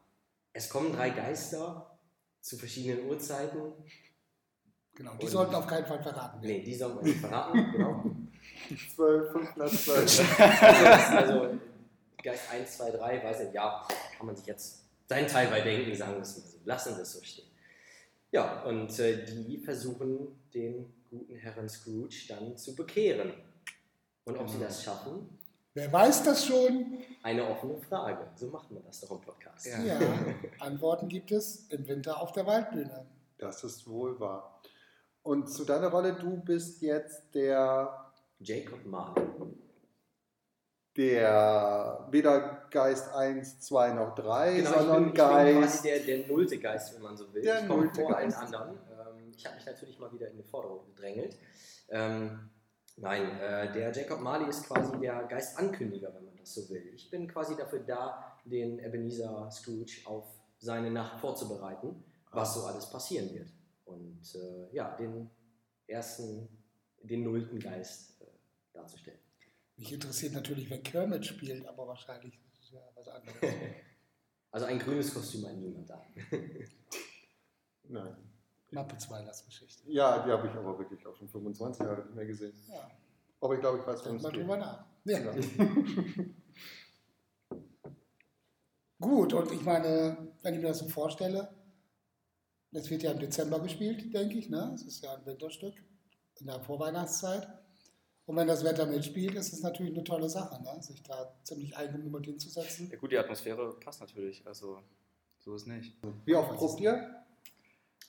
es 0.52 0.68
kommen 0.68 0.92
drei 0.92 1.10
Geister 1.10 1.98
zu 2.40 2.56
verschiedenen 2.56 3.08
Uhrzeiten. 3.08 3.72
Genau, 4.94 5.12
die 5.20 5.24
Und- 5.24 5.30
sollten 5.30 5.54
auf 5.54 5.66
keinen 5.66 5.86
Fall 5.86 6.02
verraten 6.02 6.42
werden. 6.42 6.56
Nee, 6.56 6.62
die 6.62 6.74
sollen 6.74 6.96
wir 6.96 7.02
nicht 7.02 7.18
verraten, 7.20 7.72
genau. 7.72 8.04
12, 8.94 9.32
5 9.32 9.56
nach 9.56 9.68
12. 9.68 10.40
Also, 10.40 11.16
also 11.38 11.58
Geist 12.22 12.50
1, 12.50 12.76
2, 12.78 12.90
3, 12.92 13.24
weiß 13.24 13.40
nicht, 13.40 13.54
ja, 13.54 13.86
kann 14.16 14.26
man 14.26 14.36
sich 14.36 14.46
jetzt 14.46 14.84
seinen 15.06 15.28
Teil 15.28 15.48
bei 15.48 15.60
denken, 15.60 15.94
sagen 15.94 16.14
wir 16.14 16.22
es 16.22 16.36
mal 16.38 16.44
so. 16.46 16.58
Lassen 16.64 16.96
wir 16.96 17.02
es 17.02 17.12
so 17.12 17.22
stehen. 17.22 17.44
Ja, 18.32 18.62
und 18.62 18.98
äh, 18.98 19.24
die 19.26 19.58
versuchen, 19.58 20.28
den 20.54 20.92
guten 21.10 21.36
Herrn 21.36 21.68
Scrooge 21.68 22.24
dann 22.28 22.56
zu 22.56 22.74
bekehren. 22.74 23.32
Und 24.24 24.38
ob 24.38 24.48
sie 24.48 24.58
das 24.58 24.82
schaffen, 24.82 25.28
Wer 25.74 25.92
weiß 25.92 26.22
das 26.22 26.46
schon? 26.46 26.98
eine 27.22 27.46
offene 27.46 27.76
Frage. 27.76 28.26
So 28.36 28.46
macht 28.48 28.70
man 28.70 28.82
das 28.84 29.00
doch 29.00 29.10
im 29.10 29.20
Podcast. 29.20 29.66
Ja. 29.66 29.82
Ja, 29.82 29.98
Antworten 30.60 31.08
gibt 31.08 31.30
es 31.32 31.66
im 31.68 31.86
Winter 31.86 32.20
auf 32.20 32.32
der 32.32 32.46
Waldbühne. 32.46 33.04
Das 33.38 33.62
ist 33.64 33.86
wohl 33.86 34.18
wahr. 34.20 34.53
Und 35.24 35.48
zu 35.48 35.64
deiner 35.64 35.88
Rolle, 35.88 36.14
du 36.14 36.36
bist 36.36 36.80
jetzt 36.82 37.34
der, 37.34 38.12
Jacob 38.40 38.84
Marley. 38.84 39.24
der 40.96 42.06
weder 42.10 42.66
Geist 42.70 43.12
1, 43.12 43.60
2 43.60 43.92
noch 43.94 44.14
3, 44.14 44.56
Genau, 44.56 44.68
ich 44.70 44.76
sondern 44.76 44.96
bin, 44.96 45.06
ich 45.06 45.14
bin 45.14 45.24
quasi 45.24 45.60
Geist. 45.60 45.84
der, 45.84 45.98
der 46.00 46.26
nullte 46.28 46.58
Geist, 46.58 46.94
wenn 46.94 47.02
man 47.02 47.16
so 47.16 47.32
will. 47.34 47.42
Der 47.42 47.62
ich 47.62 47.68
komme 47.68 47.90
vor 47.92 48.16
allen 48.16 48.30
Geist. 48.30 48.42
anderen. 48.42 48.70
Ähm, 48.90 49.32
ich 49.36 49.44
habe 49.46 49.56
mich 49.56 49.66
natürlich 49.66 49.98
mal 49.98 50.12
wieder 50.12 50.28
in 50.28 50.36
die 50.36 50.42
Vordergrund 50.44 50.86
gedrängelt. 50.94 51.36
Ähm, 51.88 52.50
nein, 52.96 53.38
äh, 53.40 53.72
der 53.72 53.92
Jacob 53.92 54.20
Marley 54.20 54.48
ist 54.48 54.66
quasi 54.68 54.96
der 55.00 55.24
Geistankündiger, 55.24 56.14
wenn 56.14 56.26
man 56.26 56.36
das 56.36 56.54
so 56.54 56.68
will. 56.68 56.92
Ich 56.94 57.10
bin 57.10 57.26
quasi 57.26 57.56
dafür 57.56 57.80
da, 57.80 58.38
den 58.44 58.78
Ebenezer 58.78 59.50
Scrooge 59.50 60.02
auf 60.04 60.26
seine 60.58 60.90
Nacht 60.90 61.18
vorzubereiten, 61.18 62.04
was 62.30 62.54
so 62.54 62.64
alles 62.66 62.88
passieren 62.90 63.32
wird. 63.34 63.48
Und 63.84 64.34
äh, 64.34 64.74
ja, 64.74 64.96
den 64.96 65.30
ersten, 65.86 66.48
den 67.02 67.24
nullten 67.24 67.58
Geist 67.58 68.20
äh, 68.22 68.26
darzustellen. 68.72 69.18
Mich 69.76 69.92
interessiert 69.92 70.32
natürlich, 70.32 70.70
wer 70.70 70.80
Kermit 70.82 71.26
spielt, 71.26 71.66
aber 71.66 71.86
wahrscheinlich 71.88 72.34
ist 72.46 72.62
es 72.62 72.70
ja 72.70 72.80
was 72.94 73.08
anderes. 73.08 73.36
Also 74.50 74.66
ein 74.66 74.78
grünes 74.78 75.12
Kostüm 75.12 75.44
hat 75.46 75.56
niemand 75.56 75.90
da. 75.90 76.00
Nein. 77.88 78.16
Muppets 78.70 79.10
Weihnachtsgeschichte. 79.10 79.82
Ja, 79.90 80.24
die 80.24 80.30
habe 80.30 80.46
ich 80.46 80.54
aber 80.54 80.78
wirklich 80.78 81.04
auch 81.04 81.16
schon 81.16 81.28
25 81.28 81.84
Jahre 81.84 82.02
nicht 82.04 82.14
mehr 82.14 82.26
gesehen. 82.26 82.52
Ja, 82.68 82.88
Aber 83.40 83.54
ich 83.54 83.60
glaube, 83.60 83.78
ich 83.78 83.86
weiß, 83.86 84.04
worum 84.04 84.16
es 84.18 84.22
mal 84.22 84.30
geht. 84.30 84.42
drüber 84.42 84.56
nach. 84.56 84.86
Ja. 85.06 85.18
Ja. 85.18 85.34
Gut, 89.00 89.32
und 89.32 89.50
ich 89.52 89.62
meine, 89.62 90.28
wenn 90.42 90.54
ich 90.54 90.60
mir 90.60 90.68
das 90.68 90.78
so 90.78 90.88
vorstelle, 90.88 91.52
das 92.74 92.90
wird 92.90 93.04
ja 93.04 93.12
im 93.12 93.20
Dezember 93.20 93.60
gespielt, 93.60 94.12
denke 94.12 94.36
ich, 94.36 94.50
ne? 94.50 94.72
Es 94.74 94.82
ist 94.82 95.02
ja 95.02 95.14
ein 95.14 95.24
Winterstück 95.24 95.74
in 96.40 96.46
der 96.46 96.60
Vorweihnachtszeit. 96.60 97.46
Und 98.26 98.36
wenn 98.36 98.48
das 98.48 98.64
Wetter 98.64 98.86
mitspielt, 98.86 99.34
ist 99.34 99.52
es 99.52 99.62
natürlich 99.62 99.94
eine 99.94 100.02
tolle 100.02 100.28
Sache, 100.28 100.60
ne? 100.62 100.82
sich 100.82 101.02
da 101.02 101.36
ziemlich 101.44 101.76
eingemummelt 101.76 102.24
hinzusetzen. 102.24 102.88
Ja 102.90 102.96
gut, 102.96 103.12
die 103.12 103.18
Atmosphäre 103.18 103.78
passt 103.78 104.00
natürlich, 104.00 104.44
also 104.46 104.80
so 105.38 105.54
ist 105.54 105.66
nicht. 105.66 105.94
Wie 106.24 106.34
oft 106.34 106.54
probt 106.54 106.80
ihr? 106.80 107.24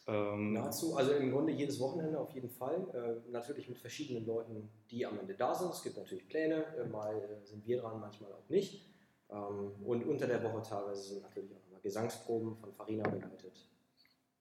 Ähm, 0.08 0.54
Nahezu, 0.54 0.96
also 0.96 1.12
im 1.12 1.32
Grunde 1.32 1.52
jedes 1.52 1.80
Wochenende 1.80 2.20
auf 2.20 2.32
jeden 2.32 2.50
Fall. 2.50 2.88
Äh, 2.94 3.30
natürlich 3.32 3.68
mit 3.68 3.78
verschiedenen 3.78 4.26
Leuten, 4.26 4.70
die 4.90 5.06
am 5.06 5.20
Ende 5.20 5.36
da 5.36 5.54
sind. 5.54 5.72
Es 5.72 5.84
gibt 5.84 5.98
natürlich 5.98 6.28
Pläne, 6.28 6.64
äh, 6.78 6.88
mal 6.88 7.14
äh, 7.16 7.46
sind 7.46 7.66
wir 7.66 7.82
dran, 7.82 8.00
manchmal 8.00 8.32
auch 8.32 8.50
nicht. 8.50 8.88
Ähm, 9.30 9.74
und 9.84 10.06
unter 10.06 10.28
der 10.28 10.42
Woche 10.44 10.62
teilweise 10.62 11.02
sind 11.02 11.22
natürlich 11.24 11.52
auch 11.52 11.60
nochmal 11.66 11.82
Gesangsproben 11.82 12.56
von 12.56 12.72
Farina 12.72 13.08
begleitet. 13.10 13.68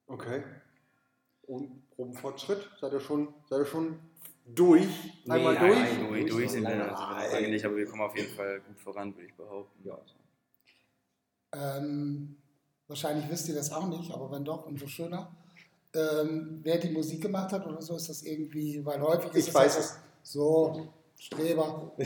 Okay. 0.06 0.42
Und 1.46 1.90
Probenfortschritt? 1.90 2.68
Seid 2.80 2.92
ihr 2.92 3.00
schon, 3.00 3.28
seid 3.48 3.60
ihr 3.60 3.66
schon 3.66 3.98
durch? 4.46 4.86
Einmal 5.28 5.54
Nee, 5.54 5.58
durch? 5.68 5.78
nein, 5.78 5.98
durch, 5.98 6.08
durch, 6.08 6.30
durch 6.30 6.50
sind 6.52 6.62
wir 6.62 6.70
Nein, 6.70 6.80
also 6.90 7.02
wir 7.02 7.14
nein. 7.16 7.32
lange 7.32 7.48
nicht, 7.48 7.64
aber 7.64 7.76
wir 7.76 7.86
kommen 7.86 8.02
auf 8.02 8.16
jeden 8.16 8.34
Fall 8.34 8.60
gut 8.60 8.78
voran, 8.80 9.14
würde 9.14 9.26
ich 9.26 9.34
behaupten. 9.34 9.88
Ja. 9.88 9.98
Ähm, 11.52 12.36
wahrscheinlich 12.88 13.28
wisst 13.30 13.48
ihr 13.48 13.54
das 13.54 13.72
auch 13.72 13.86
nicht, 13.88 14.12
aber 14.12 14.30
wenn 14.32 14.44
doch, 14.44 14.66
umso 14.66 14.86
schöner. 14.86 15.30
Ähm, 15.94 16.60
wer 16.64 16.78
die 16.78 16.90
Musik 16.90 17.22
gemacht 17.22 17.52
hat 17.52 17.64
oder 17.66 17.80
so, 17.80 17.94
ist 17.96 18.08
das 18.08 18.22
irgendwie, 18.24 18.84
weil 18.84 19.00
häufig 19.00 19.32
ist 19.34 19.48
Ich 19.48 19.54
weiß 19.54 19.78
es. 19.78 19.98
so, 20.22 20.88
Streber. 21.18 21.92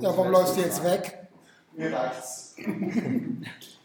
Ja, 0.00 0.10
warum 0.10 0.24
man 0.30 0.32
läufst 0.42 0.56
du 0.56 0.60
jetzt 0.60 0.76
sagen, 0.78 0.90
weg? 0.90 1.28
Mir 1.72 1.92
reicht's. 1.92 2.56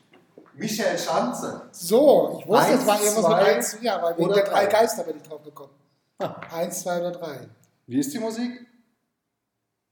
Michael 0.55 0.97
Schanze. 0.97 1.61
So, 1.71 2.37
ich 2.41 2.47
wusste, 2.47 2.73
es 2.73 2.85
war 2.87 2.95
irgendwas 3.01 3.15
mit 3.15 3.25
zwei 3.25 3.55
eins, 3.55 3.77
ja, 3.81 4.01
weil 4.03 4.17
wegen 4.17 4.25
oder 4.25 4.35
der 4.35 4.43
drei. 4.45 4.65
Geister 4.67 5.03
bin 5.03 5.17
ich 5.17 5.23
drauf 5.23 5.43
gekommen. 5.43 5.71
Eins, 6.51 6.81
zwei 6.81 6.99
oder 6.99 7.11
drei. 7.11 7.47
Wie 7.87 7.99
ist 7.99 8.13
die 8.13 8.19
Musik? 8.19 8.51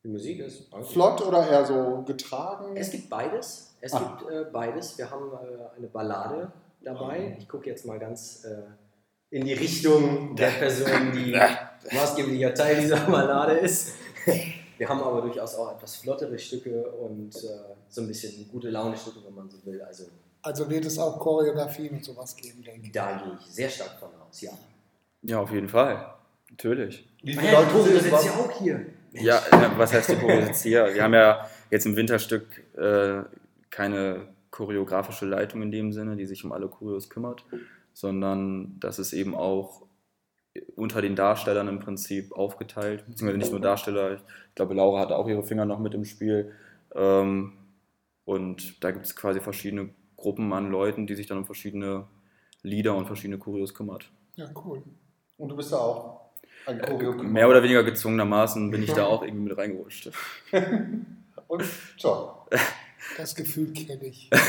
Die 0.04 0.08
Musik 0.08 0.40
ist 0.40 0.64
Flott 0.92 1.22
oder 1.22 1.48
eher 1.48 1.66
so 1.66 2.04
getragen? 2.06 2.76
Es 2.76 2.90
gibt 2.92 3.10
beides. 3.10 3.76
Es 3.82 3.94
Ah. 3.94 4.18
gibt 4.20 4.32
äh, 4.32 4.46
beides. 4.52 4.98
Wir 4.98 5.10
haben 5.10 5.32
äh, 5.34 5.78
eine 5.78 5.88
Ballade 5.88 6.52
dabei. 6.84 7.36
Ich 7.40 7.48
gucke 7.48 7.68
jetzt 7.70 7.86
mal 7.86 8.00
ganz 8.00 8.44
äh, 8.46 8.64
in 9.36 9.46
die 9.46 9.54
Richtung 9.54 10.36
der 10.36 10.50
Person, 10.52 11.12
die 11.14 11.36
maßgeblicher 11.92 12.54
Teil 12.54 12.80
dieser 12.82 13.00
Ballade 13.02 13.54
ist. 13.60 13.94
Wir 14.78 14.90
haben 14.90 15.02
aber 15.02 15.22
durchaus 15.22 15.56
auch 15.56 15.76
etwas 15.76 15.98
flottere 15.98 16.38
Stücke 16.40 16.84
und 16.92 17.36
äh, 17.36 17.48
so 17.88 18.02
ein 18.02 18.08
bisschen 18.08 18.48
gute 18.52 18.70
Laune-Stücke, 18.70 19.20
wenn 19.26 19.36
man 19.36 19.50
so 19.50 19.58
will. 19.66 19.82
Also 19.84 20.06
Also 20.44 20.70
wird 20.70 20.86
es 20.86 20.98
auch 20.98 21.20
Choreografien 21.20 21.96
und 21.96 22.04
sowas 22.04 22.36
geben, 22.36 22.64
denke 22.64 22.88
ich. 22.88 22.92
da 22.92 23.22
gehe 23.24 23.38
ich 23.40 23.46
sehr 23.46 23.70
stark 23.70 24.00
von 24.00 24.10
aus, 24.28 24.42
ja. 24.42 24.52
Ja, 25.22 25.40
auf 25.40 25.52
jeden 25.52 25.70
Fall. 25.70 26.14
Natürlich. 26.50 27.08
Wie 27.22 27.34
viele 27.34 27.52
Leute 27.52 27.84
sind 27.84 28.02
sitzt 28.02 28.26
ja 28.26 28.32
auch 28.32 28.52
hier. 28.60 28.86
Ja, 29.14 29.38
äh, 29.38 29.78
was 29.78 29.94
heißt 29.94 30.10
die 30.10 30.16
Choreografie? 30.16 30.72
Wir 30.72 31.04
haben 31.04 31.14
ja 31.14 31.48
jetzt 31.70 31.86
im 31.86 31.96
Winterstück 31.96 32.64
äh, 32.78 33.24
keine 33.70 34.28
choreografische 34.50 35.26
Leitung 35.26 35.62
in 35.62 35.72
dem 35.72 35.92
Sinne, 35.92 36.16
die 36.16 36.26
sich 36.26 36.44
um 36.44 36.52
alle 36.52 36.68
Choreos 36.68 37.10
kümmert, 37.10 37.46
sondern 37.94 38.78
das 38.80 39.00
ist 39.00 39.14
eben 39.14 39.36
auch 39.36 39.84
unter 40.76 41.02
den 41.02 41.16
Darstellern 41.16 41.68
im 41.68 41.80
Prinzip 41.80 42.34
aufgeteilt, 42.34 43.06
beziehungsweise 43.08 43.38
nicht 43.38 43.52
nur 43.52 43.62
Darsteller, 43.62 44.16
ich 44.16 44.22
glaube, 44.56 44.74
Laura 44.74 45.00
hatte 45.00 45.16
auch 45.16 45.28
ihre 45.28 45.44
Finger 45.44 45.66
noch 45.66 45.80
mit 45.80 45.94
im 45.94 46.04
Spiel. 46.04 46.52
Ähm, 46.94 47.54
und 48.26 48.84
da 48.84 48.92
gibt 48.92 49.06
es 49.06 49.16
quasi 49.16 49.40
verschiedene 49.40 49.90
Gruppen 50.22 50.54
an 50.54 50.70
Leuten, 50.72 51.08
die 51.08 51.16
sich 51.16 51.28
dann 51.28 51.40
um 51.40 51.46
verschiedene 51.46 52.06
Lieder 52.62 52.96
und 52.96 53.08
verschiedene 53.08 53.40
Choreos 53.40 53.74
kümmert. 53.74 54.10
Ja, 54.36 54.50
cool. 54.64 54.84
Und 55.38 55.50
du 55.50 55.56
bist 55.56 55.72
da 55.72 55.78
auch 55.78 56.30
ein 56.68 56.80
Choreo. 56.80 57.14
Mehr 57.14 57.50
oder 57.50 57.64
weniger 57.64 57.84
gezwungenermaßen 57.84 58.70
bin 58.70 58.84
ich 58.84 58.94
da 58.94 59.06
auch 59.06 59.24
irgendwie 59.24 59.44
mit 59.50 59.58
reingerutscht. 59.58 60.12
Und 61.48 61.64
John. 61.98 62.30
Das 63.18 63.34
Gefühl 63.36 63.74
kenne 63.74 64.06
ich. 64.06 64.30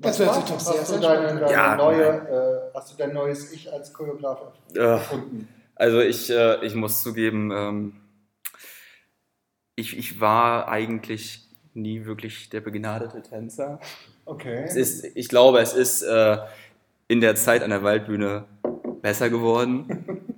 Was 0.00 0.18
Das 0.18 0.26
hört 0.26 0.34
sich 0.36 0.44
doch 0.44 0.60
sehr, 0.60 0.80
hast 0.80 0.88
sehr 0.88 0.98
du 0.98 1.02
deine, 1.02 1.40
deine 1.40 1.52
Ja. 1.52 1.76
neue, 1.76 2.04
äh, 2.04 2.70
Hast 2.74 2.92
du 2.92 2.96
dein 2.96 3.12
neues 3.12 3.52
Ich 3.52 3.72
als 3.72 3.92
Choreograf 3.92 4.40
Äh, 4.74 4.78
erfunden? 4.80 5.48
Also 5.74 6.00
ich, 6.00 6.30
äh, 6.30 6.64
ich 6.64 6.74
muss 6.74 7.02
zugeben, 7.02 7.50
ähm, 7.52 8.00
ich, 9.76 9.96
ich 9.96 10.20
war 10.20 10.68
eigentlich 10.68 11.47
nie 11.80 12.04
wirklich 12.04 12.48
der 12.50 12.60
begnadete 12.60 13.22
Tänzer. 13.22 13.80
Okay. 14.24 14.64
Es 14.64 14.76
ist, 14.76 15.04
ich 15.16 15.28
glaube, 15.28 15.60
es 15.60 15.72
ist 15.72 16.02
äh, 16.02 16.38
in 17.08 17.20
der 17.20 17.34
Zeit 17.36 17.62
an 17.62 17.70
der 17.70 17.82
Waldbühne 17.82 18.44
besser 19.02 19.30
geworden. 19.30 20.24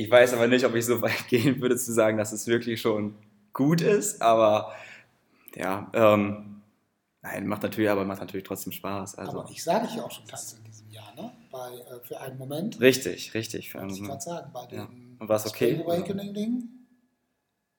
Ich 0.00 0.08
weiß 0.08 0.32
aber 0.34 0.46
nicht, 0.46 0.64
ob 0.64 0.76
ich 0.76 0.86
so 0.86 1.02
weit 1.02 1.26
gehen 1.28 1.60
würde 1.60 1.76
zu 1.76 1.92
sagen, 1.92 2.18
dass 2.18 2.30
es 2.30 2.46
wirklich 2.46 2.80
schon 2.80 3.16
gut 3.52 3.80
ist, 3.80 4.22
aber 4.22 4.72
ja, 5.56 5.90
ähm, 5.92 6.62
nein, 7.20 7.48
macht 7.48 7.64
natürlich, 7.64 7.90
aber 7.90 8.04
macht 8.04 8.20
natürlich 8.20 8.46
trotzdem 8.46 8.72
Spaß. 8.72 9.16
Also 9.16 9.40
Aber 9.40 9.50
ich 9.50 9.60
sah 9.64 9.80
dich 9.80 9.96
ja 9.96 10.04
auch 10.04 10.10
schon 10.12 10.24
tanzen 10.24 10.58
in 10.58 10.64
diesem 10.70 10.88
Jahr, 10.92 11.12
ne? 11.16 11.32
Bei, 11.50 11.74
äh, 11.78 11.98
für 12.06 12.20
einen 12.20 12.38
Moment. 12.38 12.80
richtig, 12.80 13.34
richtig. 13.34 13.70
Für 13.72 13.80
Wollte 13.80 13.94
ich 13.94 13.98
einen, 13.98 14.08
gerade 14.08 14.22
sagen, 14.22 14.50
bei 14.52 14.60
Ja. 14.76 14.84
dem 14.86 15.16
Und 15.18 15.28
war's 15.28 15.46
okay? 15.48 15.72
Spring 15.74 15.84
Awakening-Ding. 15.84 16.68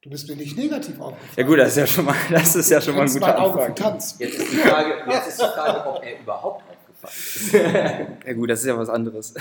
Du 0.02 0.10
bist 0.10 0.30
mir 0.30 0.36
nicht 0.38 0.58
negativ 0.58 1.00
aufgefallen. 1.00 1.34
ja 1.36 1.44
gut, 1.44 1.60
das 1.60 1.70
ist 1.70 1.78
ja 1.78 1.88
schon 1.88 2.06
mal, 2.06 2.16
das 2.32 2.56
ist 2.56 2.70
ja 2.70 2.80
schon 2.80 2.96
mal 2.96 3.02
ein 3.06 3.12
guter 3.12 3.38
Anfang. 3.38 3.76
Tanz. 3.76 4.16
Jetzt 4.18 4.38
ist 4.40 4.52
die 4.54 4.58
Frage, 4.58 4.94
jetzt 5.10 5.28
ist 5.28 5.42
die 5.42 5.46
Frage 5.46 5.90
ob 5.90 6.04
er 6.04 6.20
überhaupt 6.22 6.64
aufgefallen 6.70 7.14
ist. 7.14 7.54
Ja 8.28 8.34
gut, 8.34 8.50
das 8.50 8.60
ist 8.62 8.66
ja 8.68 8.78
was 8.78 8.90
anderes. 8.90 9.34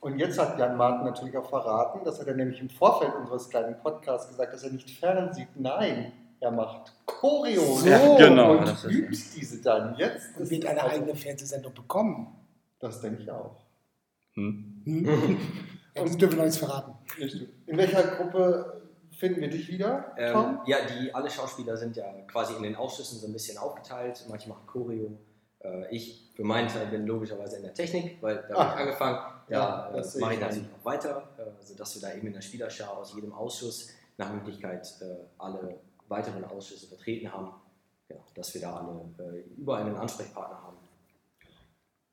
Und 0.00 0.18
jetzt 0.18 0.38
hat 0.38 0.58
Jan 0.58 0.76
Martin 0.76 1.04
natürlich 1.06 1.36
auch 1.36 1.48
verraten, 1.48 2.00
das 2.04 2.18
hat 2.20 2.26
er 2.26 2.34
nämlich 2.34 2.60
im 2.60 2.70
Vorfeld 2.70 3.12
unseres 3.14 3.48
kleinen 3.48 3.78
Podcasts 3.80 4.28
gesagt, 4.28 4.52
dass 4.52 4.62
er 4.64 4.70
nicht 4.70 4.90
fernsieht. 4.90 5.48
Nein, 5.56 6.12
er 6.40 6.50
macht 6.52 6.92
Choreo. 7.06 7.80
Ja, 7.84 8.16
genau, 8.16 8.52
Und 8.58 8.68
das 8.68 8.84
ist- 8.84 8.90
übt 8.92 9.16
diese 9.36 9.60
dann. 9.62 9.94
Jetzt 9.96 10.36
Und 10.38 10.50
wird 10.50 10.66
eine 10.66 10.82
also- 10.82 10.96
eigene 10.96 11.14
Fernsehsendung 11.14 11.74
bekommen. 11.74 12.28
Das 12.80 13.00
denke 13.00 13.22
ich 13.22 13.30
auch. 13.30 13.56
Hm. 14.34 14.82
Ja, 15.96 16.04
das 16.04 16.16
dürfen 16.16 16.34
wir 16.34 16.38
noch 16.38 16.44
nichts 16.44 16.58
verraten. 16.58 16.92
In 17.66 17.76
welcher 17.76 18.02
Gruppe 18.04 18.77
finden 19.18 19.40
wir 19.40 19.50
dich 19.50 19.68
wieder, 19.68 20.12
Ähm, 20.16 20.32
Tom? 20.32 20.60
ja, 20.66 20.78
die 20.86 21.14
alle 21.14 21.28
Schauspieler 21.30 21.76
sind 21.76 21.96
ja 21.96 22.04
quasi 22.30 22.54
in 22.54 22.62
den 22.62 22.76
Ausschüssen 22.76 23.18
so 23.18 23.26
ein 23.26 23.32
bisschen 23.32 23.58
aufgeteilt. 23.58 24.24
Manche 24.28 24.48
machen 24.48 24.66
Choreo. 24.66 25.18
Äh, 25.60 25.94
ich 25.94 26.30
für 26.36 26.44
meinen 26.44 26.68
Teil 26.68 26.86
bin 26.86 27.06
logischerweise 27.06 27.56
in 27.56 27.62
der 27.62 27.74
Technik, 27.74 28.22
weil 28.22 28.44
da 28.48 28.54
Ah. 28.54 28.58
habe 28.64 28.74
ich 28.74 28.80
angefangen. 28.86 29.18
Ja, 29.48 29.88
Da 29.90 29.96
das 29.96 30.14
äh, 30.14 30.20
mache 30.20 30.34
ich 30.34 30.40
natürlich 30.40 30.68
auch 30.80 30.84
weiter, 30.84 31.28
äh, 31.38 31.64
sodass 31.64 31.94
wir 32.00 32.08
da 32.08 32.14
eben 32.14 32.26
in 32.28 32.32
der 32.32 32.42
Spielerschar 32.42 32.96
aus 32.96 33.14
jedem 33.14 33.32
Ausschuss 33.32 33.88
nach 34.18 34.32
Möglichkeit 34.32 34.86
äh, 35.00 35.16
alle 35.38 35.80
weiteren 36.08 36.44
Ausschüsse 36.44 36.86
vertreten 36.86 37.32
haben. 37.32 37.52
Ja, 38.08 38.16
dass 38.34 38.54
wir 38.54 38.60
da 38.60 38.76
alle 38.76 39.32
äh, 39.36 39.40
überall 39.60 39.82
einen 39.82 39.96
Ansprechpartner 39.96 40.62
haben. 40.62 40.76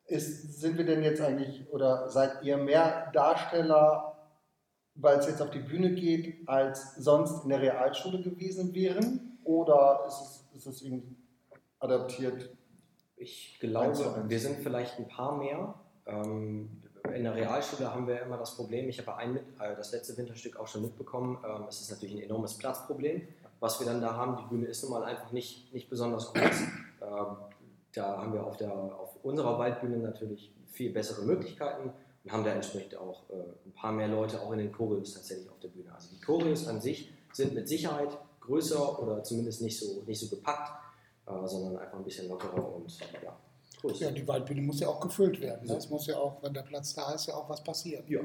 Ist, 0.08 0.60
sind 0.60 0.78
wir 0.78 0.86
denn 0.86 1.02
jetzt 1.04 1.22
eigentlich 1.22 1.68
oder 1.72 2.10
seid 2.10 2.44
ihr 2.44 2.58
mehr 2.58 3.10
Darsteller, 3.12 4.15
weil 4.96 5.20
es 5.20 5.28
jetzt 5.28 5.42
auf 5.42 5.52
die 5.52 5.60
Bühne 5.60 5.94
geht, 5.94 6.48
als 6.48 6.96
sonst 6.96 7.44
in 7.44 7.50
der 7.50 7.62
Realschule 7.62 8.22
gewesen 8.22 8.74
wären? 8.74 9.38
Oder 9.44 10.06
ist 10.08 10.22
es, 10.22 10.58
ist 10.58 10.68
es 10.68 10.82
irgendwie 10.82 11.16
adaptiert? 11.80 12.50
Ich 13.18 13.58
glaube, 13.60 14.26
wir 14.28 14.40
sind 14.40 14.60
vielleicht 14.62 14.98
ein 14.98 15.08
paar 15.08 15.38
mehr. 15.38 15.76
Ähm, 16.06 16.82
in 17.14 17.24
der 17.24 17.36
Realschule 17.36 17.94
haben 17.94 18.08
wir 18.08 18.22
immer 18.22 18.38
das 18.38 18.56
Problem, 18.56 18.90
ich 18.90 19.00
habe 19.00 19.16
ein 19.18 19.34
mit, 19.34 19.44
äh, 19.60 19.76
das 19.76 19.92
letzte 19.92 20.18
Winterstück 20.18 20.58
auch 20.58 20.68
schon 20.68 20.82
mitbekommen, 20.82 21.38
ähm, 21.46 21.66
es 21.70 21.82
ist 21.82 21.92
natürlich 21.92 22.16
ein 22.16 22.24
enormes 22.24 22.58
Platzproblem, 22.58 23.28
was 23.60 23.80
wir 23.80 23.86
dann 23.86 24.02
da 24.02 24.16
haben. 24.16 24.38
Die 24.38 24.46
Bühne 24.46 24.66
ist 24.68 24.82
nun 24.84 24.92
mal 24.92 25.04
einfach 25.04 25.32
nicht, 25.32 25.72
nicht 25.74 25.90
besonders 25.90 26.34
groß. 26.34 26.62
Ähm, 27.02 27.38
da 27.94 28.18
haben 28.18 28.34
wir 28.34 28.44
auf, 28.44 28.58
der, 28.58 28.74
auf 28.74 29.16
unserer 29.24 29.60
Waldbühne 29.60 29.98
natürlich 29.98 30.52
viel 30.72 30.92
bessere 30.92 31.24
Möglichkeiten 31.24 31.92
und 32.26 32.32
haben 32.32 32.44
da 32.44 32.52
entsprechend 32.52 32.98
auch 32.98 33.30
äh, 33.30 33.36
ein 33.66 33.72
paar 33.74 33.92
mehr 33.92 34.08
Leute 34.08 34.42
auch 34.42 34.52
in 34.52 34.58
den 34.58 34.72
Choreos 34.72 35.14
tatsächlich 35.14 35.50
auf 35.50 35.60
der 35.60 35.68
Bühne. 35.68 35.94
Also 35.94 36.10
die 36.12 36.20
Choreos 36.20 36.68
an 36.68 36.82
sich 36.82 37.12
sind 37.32 37.54
mit 37.54 37.68
Sicherheit 37.68 38.18
größer 38.42 39.02
oder 39.02 39.24
zumindest 39.24 39.62
nicht 39.62 39.80
so, 39.80 40.02
nicht 40.08 40.20
so 40.20 40.36
gepackt, 40.36 40.72
äh, 41.28 41.48
sondern 41.48 41.78
einfach 41.78 41.98
ein 41.98 42.04
bisschen 42.04 42.28
lockerer 42.28 42.76
und 42.76 42.92
ja, 43.00 43.38
größer. 43.80 44.06
Ja, 44.06 44.12
die 44.12 44.28
Waldbühne 44.28 44.62
muss 44.62 44.80
ja 44.80 44.88
auch 44.88 45.00
gefüllt 45.00 45.40
werden. 45.40 45.68
ne? 45.68 45.76
Es 45.76 45.90
muss 45.90 46.08
ja 46.08 46.18
auch, 46.18 46.42
wenn 46.42 46.54
der 46.54 46.64
Platz 46.64 46.96
da 46.96 47.14
ist, 47.14 47.28
ja 47.28 47.36
auch 47.36 47.48
was 47.48 47.64
passieren. 47.64 48.04
Ja. 48.08 48.22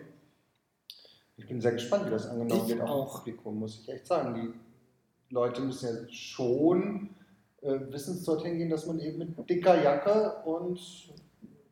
Ich 1.37 1.47
bin 1.47 1.61
sehr 1.61 1.73
gespannt, 1.73 2.07
wie 2.07 2.11
das 2.11 2.27
angenommen 2.27 2.63
Ich 2.65 2.69
wird, 2.69 2.81
auch 2.83 3.19
Publikum, 3.19 3.59
muss 3.59 3.81
ich 3.81 3.89
echt 3.89 4.07
sagen. 4.07 4.35
Die 4.35 5.35
Leute 5.35 5.61
müssen 5.61 5.87
ja 5.87 6.13
schon 6.13 7.11
äh, 7.61 7.79
wissens 7.91 8.25
dorthin 8.25 8.57
gehen, 8.57 8.71
dass 8.71 8.87
man 8.87 8.99
eben 9.01 9.19
mit 9.19 9.49
dicker 9.51 9.83
Jacke 9.83 10.43
und 10.45 10.79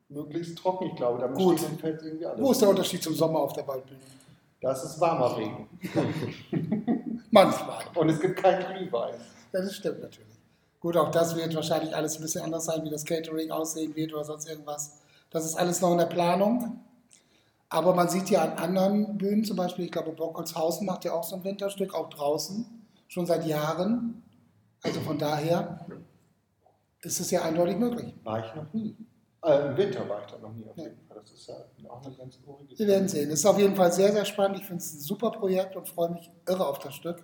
möglichst 0.09 0.57
trocken, 0.59 0.87
ich 0.87 0.97
glaube, 0.97 1.21
damit 1.21 1.37
Gut. 1.37 1.59
steht 1.59 1.71
und 1.71 1.81
fällt 1.81 2.03
irgendwie 2.03 2.27
alles. 2.27 2.41
Wo 2.41 2.51
ist 2.51 2.63
der 2.63 2.69
Unterschied 2.69 3.03
zum 3.03 3.15
Sommer 3.15 3.41
auf 3.41 3.53
der 3.53 3.67
Waldbühne? 3.67 4.01
Das 4.61 4.83
ist 4.85 5.01
warmer 5.01 5.37
Regen. 5.37 5.69
Manchmal. 7.31 7.85
Und 7.95 8.09
es 8.09 8.21
gibt 8.21 8.37
kein 8.37 8.65
Glühwein. 8.75 9.15
Ja, 9.53 9.61
das 9.61 9.75
stimmt 9.75 10.01
natürlich. 10.01 10.29
Gut, 10.81 10.97
auch 10.97 11.11
das 11.11 11.37
wird 11.37 11.55
wahrscheinlich 11.55 11.95
alles 11.95 12.17
ein 12.17 12.23
bisschen 12.23 12.43
anders 12.43 12.65
sein, 12.65 12.85
wie 12.85 12.91
das 12.91 13.05
Catering 13.05 13.51
aussehen 13.51 13.95
wird 13.95 14.13
oder 14.13 14.25
sonst 14.25 14.49
irgendwas. 14.49 15.01
Das 15.31 15.45
ist 15.45 15.57
alles 15.57 15.81
noch 15.81 15.93
in 15.93 15.99
der 15.99 16.07
Planung. 16.07 16.81
Aber 17.69 17.95
man 17.95 18.09
sieht 18.09 18.31
ja 18.31 18.43
an 18.43 18.59
anderen 18.59 19.19
Bühnen, 19.19 19.45
zum 19.45 19.57
Beispiel, 19.57 19.85
ich 19.85 19.93
glaube, 19.93 20.13
Bockholzhausen 20.13 20.87
macht 20.87 21.05
ja 21.05 21.13
auch 21.13 21.25
so 21.25 21.37
ein 21.37 21.45
Winterstück, 21.45 21.95
auch 21.95 22.09
draußen, 22.09 22.65
schon 23.09 23.27
seit 23.27 23.47
Jahren. 23.47 24.23
Also 24.83 25.01
von 25.01 25.19
daher 25.19 25.87
ist 27.03 27.21
es 27.21 27.31
ja 27.31 27.43
eindeutig 27.43 27.77
möglich. 27.77 28.15
War 28.25 28.45
ich 28.45 28.55
noch 28.55 28.73
nie. 28.73 28.97
Äh, 29.45 29.69
Im 29.69 29.77
Winter 29.77 30.09
war 30.09 30.21
ich 30.25 30.27
da 30.33 30.39
noch 30.39 30.53
nie 30.53 30.65
auf 30.69 30.77
jeden 30.77 30.99
Fall. 31.07 31.19
Das 31.21 31.31
ist 31.31 31.47
ja 31.47 31.55
auch 31.89 32.05
eine 32.05 32.15
ganz 32.17 32.39
urige 32.45 32.77
Wir 32.79 32.87
werden 32.89 33.09
sehen. 33.09 33.31
Es 33.31 33.41
ist 33.41 33.47
auf 33.47 33.59
jeden 33.59 33.77
Fall 33.77 33.93
sehr, 33.93 34.13
sehr 34.13 34.25
spannend. 34.25 34.59
Ich 34.59 34.65
finde 34.67 34.83
es 34.83 34.93
ein 34.95 35.01
super 35.01 35.31
Projekt 35.31 35.77
und 35.77 35.89
freue 35.89 36.11
mich 36.11 36.31
irre 36.47 36.67
auf 36.67 36.79
das 36.81 36.95
Stück, 36.95 37.23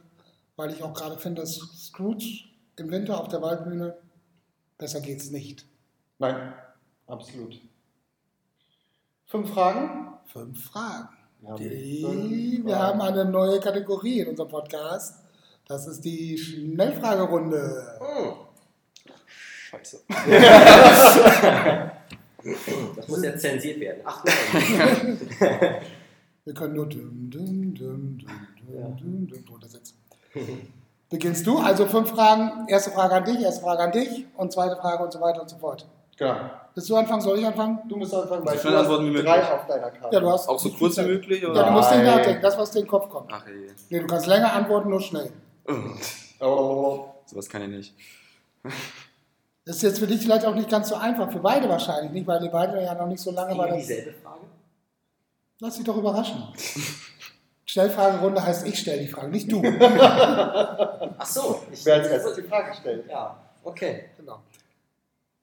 weil 0.57 0.70
ich 0.72 0.83
auch 0.83 0.92
gerade 0.94 1.18
finde, 1.18 1.42
dass 1.42 1.55
Scrooge 1.57 2.44
im 2.77 2.90
Winter 2.90 3.20
auf 3.20 3.29
der 3.29 3.42
Waldbühne, 3.42 3.96
besser 4.79 5.00
geht 5.00 5.20
es 5.20 5.31
nicht. 5.31 5.66
Nein, 6.18 6.55
absolut. 7.09 7.61
Fünf 9.27 9.50
Fragen? 9.53 10.14
Fünf 10.27 10.64
Fragen. 10.70 11.09
Wir 11.40 11.50
haben 11.50 11.59
Die, 11.62 12.03
fünf 12.05 12.66
wir 12.66 12.74
Fragen. 12.77 12.87
haben 12.87 13.00
eine 13.00 13.24
neue 13.24 13.59
Kategorie 13.61 14.20
in 14.20 14.29
unserem 14.29 14.48
Podcast. 14.48 15.16
Das 15.66 15.87
ist 15.87 16.05
die 16.05 16.38
Schnellfragerunde. 16.38 17.98
Hm, 17.98 18.35
Scheiße. 19.70 20.03
das 22.96 23.09
muss 23.09 23.22
ja 23.24 23.37
zensiert 23.37 23.80
werden. 23.80 24.00
Ach 24.04 24.22
nein. 24.24 25.18
Wir 26.44 26.54
können 26.54 26.74
nur 26.74 26.87
düm, 26.88 27.30
düm, 27.30 27.74
düm, 27.74 28.18
düm, 28.18 28.28
Ja. 28.72 28.88
düm, 28.88 28.98
düm, 28.98 29.26
düm 29.28 29.44
drunter 29.46 29.68
setzen. 29.68 29.96
Beginnst 31.11 31.46
du? 31.46 31.59
Also 31.59 31.87
fünf 31.87 32.11
Fragen. 32.11 32.66
Erste 32.68 32.90
Frage 32.90 33.14
an 33.14 33.24
dich, 33.24 33.40
erste 33.40 33.62
Frage 33.62 33.83
an 33.83 33.92
dich 33.92 34.26
und 34.37 34.52
zweite 34.52 34.76
Frage 34.76 35.04
und 35.04 35.12
so 35.12 35.20
weiter 35.20 35.40
und 35.42 35.48
so 35.48 35.57
fort. 35.59 35.87
Genau. 36.16 36.37
Willst 36.74 36.88
du 36.90 36.96
anfangen? 36.96 37.20
Soll 37.22 37.38
ich 37.38 37.46
anfangen? 37.46 37.78
Du 37.88 37.96
musst 37.96 38.14
anfangen, 38.14 38.44
weil 38.44 38.57
So 38.57 38.62
du 38.62 38.68
schnell 38.68 38.72
hast 38.74 38.80
antworten 38.83 39.07
wie 39.14 39.22
drei 39.22 39.37
möglich. 39.37 39.52
auf 39.52 39.66
deiner 39.66 39.90
Karte. 39.90 40.14
Ja, 40.14 40.20
du 40.20 40.30
hast 40.30 40.48
Auch 40.48 40.59
so 40.59 40.70
kurz 40.70 40.96
wie 40.98 41.02
möglich? 41.02 41.42
Ja, 41.42 41.48
Oder? 41.50 41.64
du 41.64 41.70
musst 41.72 41.90
nicht 41.90 42.04
nachdenken, 42.04 42.42
das, 42.42 42.59
was 42.59 42.70
dir 42.70 42.78
in 42.80 42.85
den 42.85 42.90
Kopf 42.90 43.09
kommt. 43.09 43.30
Ach 43.33 43.46
ey. 43.46 43.68
Nee, 43.90 44.00
du 44.00 44.07
kannst 44.07 44.26
länger 44.26 44.52
antworten, 44.52 44.90
nur 44.90 45.00
schnell. 45.00 45.30
Oh, 46.40 47.04
Sowas 47.26 47.48
kann 47.48 47.62
ich 47.62 47.68
nicht. 47.68 47.94
Das 49.64 49.77
ist 49.77 49.83
jetzt 49.83 49.98
für 49.98 50.07
dich 50.07 50.20
vielleicht 50.20 50.44
auch 50.44 50.55
nicht 50.55 50.68
ganz 50.68 50.88
so 50.90 50.94
einfach, 50.94 51.31
für 51.33 51.38
beide 51.38 51.68
wahrscheinlich 51.68 52.12
nicht, 52.12 52.27
weil 52.27 52.42
ihr 52.44 52.50
beide 52.50 52.83
ja 52.83 52.94
noch 52.94 53.07
nicht 53.07 53.20
so 53.20 53.31
lange 53.31 53.55
der 53.55 53.77
dieselbe 53.77 54.12
Frage? 54.12 54.40
Lass 55.61 55.77
dich 55.77 55.85
doch 55.85 55.96
überraschen. 55.96 56.42
Schnellfragerunde 57.64 58.44
heißt, 58.44 58.66
ich 58.66 58.79
stelle 58.79 59.00
die 59.00 59.09
Frage, 59.09 59.29
nicht 59.29 59.50
du. 59.50 59.62
Ach 61.18 61.27
so. 61.27 61.62
Ich, 61.72 61.85
wer 61.87 61.94
als 61.94 62.09
erstes 62.09 62.37
die 62.37 62.42
Frage 62.42 62.74
stellt. 62.74 63.09
Ja, 63.09 63.37
okay. 63.64 64.11
genau. 64.16 64.40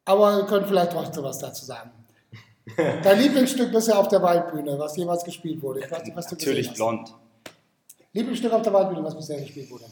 Aber 0.06 0.38
ihr 0.38 0.46
könnt 0.46 0.68
vielleicht 0.68 0.92
trotzdem 0.92 1.24
was 1.24 1.40
dazu 1.40 1.66
sagen. 1.66 1.90
Dein 2.78 3.20
Lieblingsstück 3.20 3.72
bisher 3.72 3.98
auf 3.98 4.08
der 4.08 4.22
Waldbühne, 4.22 4.78
was 4.78 4.96
jemals 4.96 5.24
gespielt 5.24 5.62
wurde? 5.62 5.80
Ich 5.80 5.92
weiß 5.92 6.04
nicht, 6.04 6.16
was 6.16 6.28
du 6.28 6.36
Natürlich 6.36 6.74
blond. 6.74 7.14
Lieblingsstück 8.14 8.54
auf 8.54 8.62
der 8.62 8.74
Waldbühne, 8.74 9.04
was 9.04 9.16
bisher 9.16 9.40
gespielt 9.40 9.72
wurde. 9.72 9.86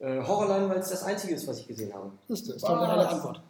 Äh, 0.00 0.26
Horrorline, 0.26 0.68
weil 0.68 0.78
es 0.78 0.90
das 0.90 1.04
einzige 1.04 1.34
ist, 1.34 1.46
was 1.46 1.60
ich 1.60 1.68
gesehen 1.68 1.92
habe. 1.94 2.10
Das 2.28 2.40
ist 2.40 2.62
doch 2.62 2.80
eine 2.80 2.98
Was? 2.98 3.14
Antwort. 3.14 3.40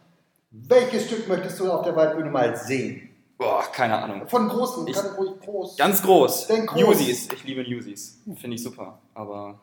Welches 0.51 1.05
Stück 1.07 1.27
möchtest 1.27 1.59
du 1.59 1.71
auf 1.71 1.83
der 1.83 1.95
Waldbühne 1.95 2.29
mal 2.29 2.55
sehen? 2.55 3.09
Boah, 3.37 3.63
keine 3.71 3.97
Ahnung. 4.01 4.27
Von 4.27 4.49
großen, 4.49 4.87
Ich- 4.87 4.95
kann 4.95 5.11
ruhig 5.15 5.39
groß. 5.39 5.77
Ganz 5.77 6.01
groß. 6.01 6.47
Denn 6.47 6.65
groß. 6.65 6.81
Newsies. 6.81 7.29
Ich 7.31 7.43
liebe 7.43 7.61
Newsies. 7.63 8.21
Finde 8.35 8.55
ich 8.55 8.63
super. 8.63 8.99
Aber 9.13 9.61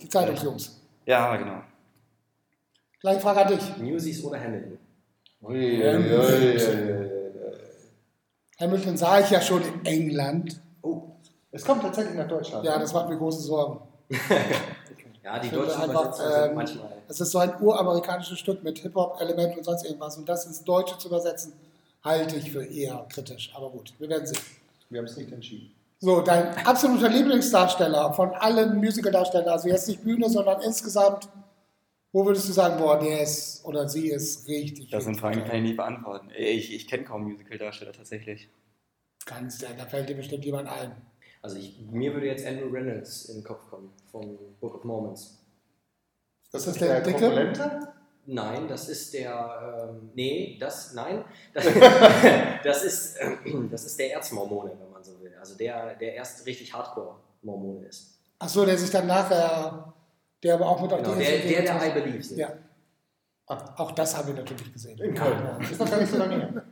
Die 0.00 0.08
Zeitungsjungs. 0.08 0.80
ja, 1.06 1.36
genau. 1.36 1.60
Gleiche 3.00 3.20
Frage 3.20 3.40
an 3.46 3.48
dich. 3.48 3.76
Newsies 3.78 4.22
oder 4.24 4.38
Hamilton? 4.40 4.78
Ui, 5.42 5.54
ui, 5.56 5.96
ui, 5.96 6.58
ui. 6.58 7.10
Hamilton 8.60 8.96
sah 8.96 9.20
ich 9.20 9.30
ja 9.30 9.40
schon 9.40 9.62
in 9.62 9.84
England. 9.86 10.60
Oh. 10.82 11.02
Es 11.50 11.64
kommt 11.64 11.82
tatsächlich 11.82 12.14
nach 12.14 12.28
Deutschland. 12.28 12.64
Ja, 12.64 12.78
das 12.78 12.92
macht 12.92 13.08
mir 13.08 13.16
große 13.16 13.40
Sorgen. 13.40 13.80
Ja, 15.22 15.38
die 15.38 15.48
finde 15.48 15.66
deutschen 15.66 15.82
einfach, 15.82 16.18
ähm, 16.48 16.54
manchmal. 16.54 16.92
Es 17.08 17.20
ist 17.20 17.30
so 17.30 17.38
ein 17.38 17.52
uramerikanisches 17.60 18.38
Stück 18.38 18.62
mit 18.62 18.78
Hip-Hop-Elementen 18.78 19.58
und 19.58 19.64
sonst 19.64 19.84
irgendwas. 19.84 20.16
Und 20.16 20.28
das 20.28 20.46
ins 20.46 20.64
Deutsche 20.64 20.96
zu 20.98 21.08
übersetzen, 21.08 21.52
halte 22.02 22.36
ich 22.36 22.50
für 22.52 22.64
eher 22.64 23.06
kritisch. 23.10 23.52
Aber 23.54 23.70
gut, 23.70 23.92
wir 23.98 24.08
werden 24.08 24.26
sehen. 24.26 24.40
Wir 24.88 24.98
haben 24.98 25.06
es 25.06 25.16
nicht 25.16 25.30
entschieden. 25.30 25.72
So, 25.98 26.22
dein 26.22 26.56
absoluter 26.66 27.10
Lieblingsdarsteller 27.10 28.14
von 28.14 28.30
allen 28.34 28.76
Musical-Darstellern, 28.78 29.50
also 29.50 29.68
jetzt 29.68 29.86
nicht 29.86 30.02
Bühne, 30.02 30.30
sondern 30.30 30.62
insgesamt 30.62 31.28
Wo 32.12 32.26
würdest 32.26 32.48
du 32.48 32.52
sagen, 32.52 32.76
boah, 32.78 32.98
der 32.98 33.22
ist 33.22 33.64
oder 33.64 33.88
sie 33.88 34.10
ist 34.10 34.48
richtig? 34.48 34.90
Das 34.90 35.04
sind 35.04 35.20
Fragen, 35.20 35.38
die 35.38 35.44
kann 35.44 35.56
ich 35.58 35.62
nicht 35.62 35.76
beantworten. 35.76 36.30
Ich, 36.36 36.72
ich 36.74 36.88
kenne 36.88 37.04
kaum 37.04 37.22
Musical-Darsteller 37.22 37.92
tatsächlich. 37.92 38.48
Kannst 39.26 39.62
ja, 39.62 39.68
da 39.76 39.86
fällt 39.86 40.08
dir 40.08 40.16
bestimmt 40.16 40.44
jemand 40.44 40.68
ein. 40.68 40.92
Also 41.42 41.56
ich, 41.56 41.78
mir 41.90 42.12
würde 42.12 42.26
jetzt 42.26 42.46
Andrew 42.46 42.68
Reynolds 42.68 43.26
in 43.26 43.36
den 43.36 43.44
Kopf 43.44 43.68
kommen, 43.70 43.90
vom 44.10 44.38
Book 44.60 44.74
of 44.76 44.84
Mormons. 44.84 45.38
Das 46.52 46.66
ist 46.66 46.80
der, 46.80 47.00
Dicke? 47.00 47.18
Korpulente? 47.18 47.88
Nein, 48.26 48.68
das 48.68 48.88
ist 48.88 49.14
der, 49.14 49.88
ähm, 49.90 50.10
nee, 50.14 50.56
das, 50.60 50.92
nein, 50.94 51.24
das, 51.54 51.64
das, 52.62 52.84
ist, 52.84 53.16
ähm, 53.20 53.68
das 53.70 53.84
ist 53.84 53.98
der 53.98 54.12
Erzmormone, 54.12 54.72
wenn 54.78 54.90
man 54.90 55.02
so 55.02 55.18
will. 55.20 55.32
Also 55.40 55.56
der, 55.56 55.94
der 55.94 56.14
erst 56.14 56.44
richtig 56.46 56.72
Hardcore-Mormone 56.74 57.86
ist. 57.86 58.18
Ach 58.38 58.48
so, 58.48 58.64
der 58.64 58.76
sich 58.76 58.90
dann 58.90 59.06
nachher, 59.06 59.92
der 60.42 60.54
aber 60.54 60.66
auch 60.68 60.80
mit 60.80 60.92
auf 60.92 61.02
Genau, 61.02 61.14
die 61.14 61.24
der, 61.24 61.36
Insel 61.36 61.48
der, 61.48 61.60
geht. 61.60 61.68
der 61.68 61.88
I 61.88 62.00
Believe 62.00 62.22
singt. 62.22 62.40
Ja. 62.40 62.52
Auch 63.46 63.92
das 63.92 64.16
haben 64.16 64.28
wir 64.28 64.34
natürlich 64.34 64.72
gesehen. 64.72 64.98
In 65.00 65.14
Köln. 65.14 65.38
Ja. 65.42 65.58
Ist 65.58 65.80
noch 65.80 65.90
gar 65.90 66.00
nicht 66.00 66.12
so 66.12 66.18
lange 66.18 66.36
her. 66.36 66.64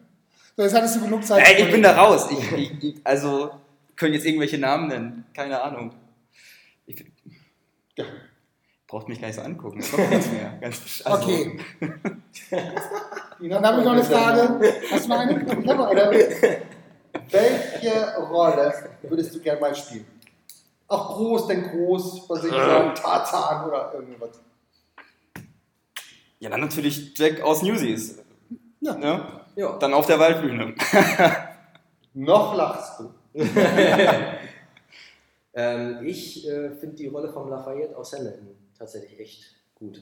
So, 0.57 0.63
jetzt 0.63 0.75
hattest 0.75 0.97
du 0.97 1.01
genug 1.01 1.25
Zeit. 1.25 1.45
Ey, 1.47 1.65
ich 1.65 1.71
bin 1.73 1.83
da 1.83 1.93
raus. 2.01 2.29
Ich, 2.31 2.83
ich, 2.83 3.01
also, 3.05 3.51
können 3.99 4.15
jetzt 4.15 4.25
irgendwelche 4.25 4.59
Namen 4.59 4.89
nennen. 4.89 5.27
Keine 5.35 5.61
Ahnung. 5.61 5.93
Ich, 6.87 7.05
Ja. 7.97 8.05
braucht 8.87 9.09
mich 9.09 9.21
gar 9.21 9.27
nicht 9.27 9.37
so 9.37 9.43
angucken. 9.43 9.83
Kommt 9.83 10.11
nichts 10.11 10.31
mehr. 10.31 10.57
Ganz, 10.61 11.03
also, 11.05 11.25
Okay. 11.29 11.59
Dann 13.41 13.65
habe 13.65 13.79
ich 13.79 13.85
noch 13.85 13.93
eine 13.93 14.05
Frage. 14.05 14.73
Hast 14.91 15.05
du 15.05 15.09
noch 15.11 15.19
eine? 15.19 15.43
Ich 15.43 15.49
habe 15.69 15.77
noch 15.77 15.87
eine. 15.89 16.63
Welche 17.31 18.17
Rolle 18.29 18.75
würdest 19.03 19.35
du 19.35 19.41
gerne 19.41 19.61
mal 19.61 19.75
spielen? 19.75 20.07
Auch 20.89 21.15
groß, 21.15 21.47
denn 21.49 21.63
groß, 21.71 22.29
was 22.29 22.45
ich 22.45 22.51
sagen, 22.51 22.95
Tarzan 22.95 23.69
oder 23.69 23.93
irgendwas. 23.95 24.41
Ja, 26.41 26.51
dann 26.51 26.61
natürlich 26.61 27.17
Jack 27.19 27.41
aus 27.43 27.63
Newsies. 27.63 28.19
Ja. 28.81 28.95
Ne? 28.95 29.27
Ja. 29.57 29.77
Dann 29.79 29.93
auf 29.93 30.07
der 30.07 30.19
Waldbühne. 30.19 30.75
Noch 32.15 32.57
lachst 32.57 33.01
du. 33.01 33.13
Ähm, 35.59 36.07
ich 36.07 36.47
äh, 36.47 36.71
finde 36.71 36.95
die 36.95 37.09
Rolle 37.09 37.33
von 37.33 37.51
Lafayette 37.51 37.97
aus 37.97 38.13
Hamilton 38.13 38.57
tatsächlich 38.79 39.19
echt 39.19 39.57
gut. 39.75 40.01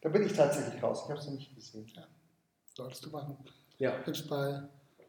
Da 0.00 0.08
bin 0.08 0.24
ich 0.24 0.32
tatsächlich 0.32 0.82
raus. 0.82 1.02
Ich 1.04 1.10
habe 1.10 1.20
es 1.20 1.26
noch 1.26 1.34
nicht 1.34 1.54
gesehen. 1.54 1.86
Solltest 2.74 3.04
du 3.04 3.10
machen. 3.10 3.36
Ja, 3.76 3.92
Gibt's 4.06 4.26
bei, 4.26 4.62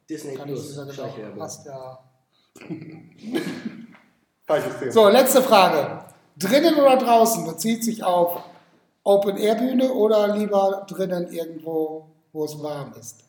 Disney 0.09 0.35
kann 0.35 0.49
ich 0.49 0.55
Plus, 0.55 0.75
sagen, 0.75 0.91
Schleichwerbung. 0.91 1.39
passt 1.39 1.65
ja. 1.65 1.99
So, 4.89 5.09
letzte 5.09 5.41
Frage. 5.41 6.05
Drinnen 6.37 6.75
oder 6.75 6.97
draußen? 6.97 7.45
Bezieht 7.45 7.83
sich 7.83 8.03
auf 8.03 8.41
Open-Air-Bühne 9.03 9.91
oder 9.91 10.35
lieber 10.35 10.85
drinnen 10.89 11.31
irgendwo, 11.31 12.07
wo 12.31 12.45
es 12.45 12.61
warm 12.61 12.93
ist? 12.99 13.23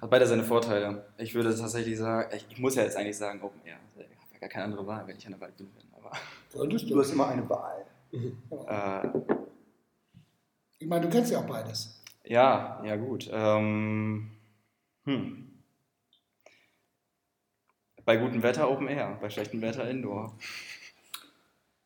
Hat 0.00 0.10
beide 0.10 0.26
seine 0.26 0.44
Vorteile. 0.44 1.06
Ich 1.18 1.34
würde 1.34 1.56
tatsächlich 1.56 1.96
sagen, 1.98 2.30
ich, 2.34 2.46
ich 2.50 2.58
muss 2.58 2.74
ja 2.74 2.82
jetzt 2.82 2.96
eigentlich 2.96 3.16
sagen 3.16 3.40
Open 3.42 3.60
Air. 3.64 3.76
Ich 3.96 4.02
habe 4.04 4.08
ja 4.34 4.38
gar 4.40 4.48
keine 4.50 4.64
andere 4.64 4.86
Wahl, 4.86 5.06
wenn 5.06 5.16
ich 5.16 5.24
an 5.26 5.32
der 5.32 5.40
Waldbühne 5.40 5.70
bin. 5.70 5.84
Aber 5.94 6.10
Könntest 6.52 6.84
Du 6.90 6.94
du. 6.94 7.00
hast 7.00 7.12
immer 7.12 7.28
eine 7.28 7.48
Wahl. 7.48 7.86
äh, 8.12 9.08
Ich 10.78 10.86
meine, 10.86 11.06
du 11.06 11.10
kennst 11.10 11.32
ja 11.32 11.38
auch 11.40 11.46
beides. 11.46 12.02
ja, 12.24 12.82
ja 12.84 12.96
gut. 12.96 13.28
Ähm, 13.32 14.30
hm. 15.04 15.42
Bei 18.04 18.16
gutem 18.18 18.42
Wetter 18.42 18.70
Open 18.70 18.86
Air, 18.88 19.18
bei 19.20 19.28
schlechtem 19.30 19.60
Wetter 19.62 19.88
Indoor. 19.88 20.32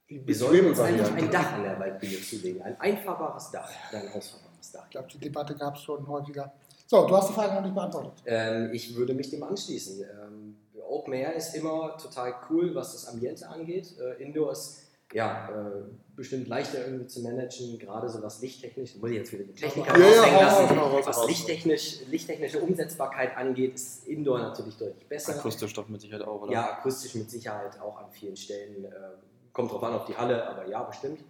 Wir 0.08 0.34
sollten 0.34 0.66
uns 0.66 0.78
Variante. 0.78 1.14
ein 1.14 1.30
Dach 1.30 1.52
an 1.52 1.62
der 1.62 1.78
Waldbühne 1.78 2.20
zulegen. 2.20 2.60
Ein 2.62 2.78
einfahrbares 2.80 3.50
Dach. 3.52 3.70
Oder 3.90 4.00
ein 4.02 4.08
ausfahrbares 4.12 4.72
Dach. 4.72 4.84
Ich 4.86 4.90
glaube, 4.90 5.08
die 5.08 5.18
Debatte 5.18 5.54
gab 5.56 5.76
es 5.76 5.82
schon 5.82 6.06
häufiger. 6.08 6.52
So, 6.90 7.06
du 7.06 7.16
hast 7.16 7.28
die 7.28 7.34
Frage 7.34 7.54
noch 7.54 7.62
nicht 7.62 7.74
beantwortet. 7.76 8.14
Ähm, 8.26 8.70
ich 8.72 8.96
würde 8.96 9.14
mich 9.14 9.30
dem 9.30 9.44
anschließen. 9.44 10.02
Ähm, 10.02 10.56
Open 10.88 11.12
Air 11.12 11.36
ist 11.36 11.54
immer 11.54 11.96
total 11.96 12.34
cool, 12.50 12.74
was 12.74 12.94
das 12.94 13.06
Ambiente 13.06 13.48
angeht. 13.48 13.94
Äh, 14.00 14.20
Indoor 14.20 14.50
ist 14.50 14.90
ja 15.12 15.50
äh, 15.50 15.82
bestimmt 16.16 16.48
leichter 16.48 16.84
irgendwie 16.84 17.06
zu 17.06 17.20
managen, 17.22 17.78
gerade 17.78 18.08
so 18.08 18.20
was 18.24 18.42
lichttechnisch, 18.42 18.96
muss 18.96 19.08
ich 19.10 19.16
jetzt 19.18 19.32
wieder 19.32 19.44
den 19.44 19.54
Techniker 19.54 19.96
Ja, 19.96 20.26
ja, 20.26 20.40
lassen. 20.42 20.78
raus, 20.78 21.06
was 21.06 21.18
raus. 21.18 21.28
lichttechnisch, 21.28 22.00
lichttechnische 22.08 22.58
Umsetzbarkeit 22.58 23.36
angeht, 23.36 23.74
ist 23.74 24.08
Indoor 24.08 24.40
natürlich 24.40 24.76
deutlich 24.76 25.06
besser. 25.06 25.36
Akustisch 25.36 25.72
doch 25.72 25.88
mit 25.88 26.00
Sicherheit 26.00 26.26
auch, 26.26 26.42
oder? 26.42 26.52
Ja, 26.52 26.72
akustisch 26.72 27.14
mit 27.14 27.30
Sicherheit 27.30 27.80
auch 27.80 27.98
an 27.98 28.10
vielen 28.10 28.36
Stellen. 28.36 28.84
Ähm, 28.84 28.90
kommt 29.52 29.70
drauf 29.70 29.84
an 29.84 29.92
auf 29.94 30.06
die 30.06 30.16
Halle, 30.16 30.44
aber 30.44 30.66
ja, 30.66 30.82
bestimmt. 30.82 31.20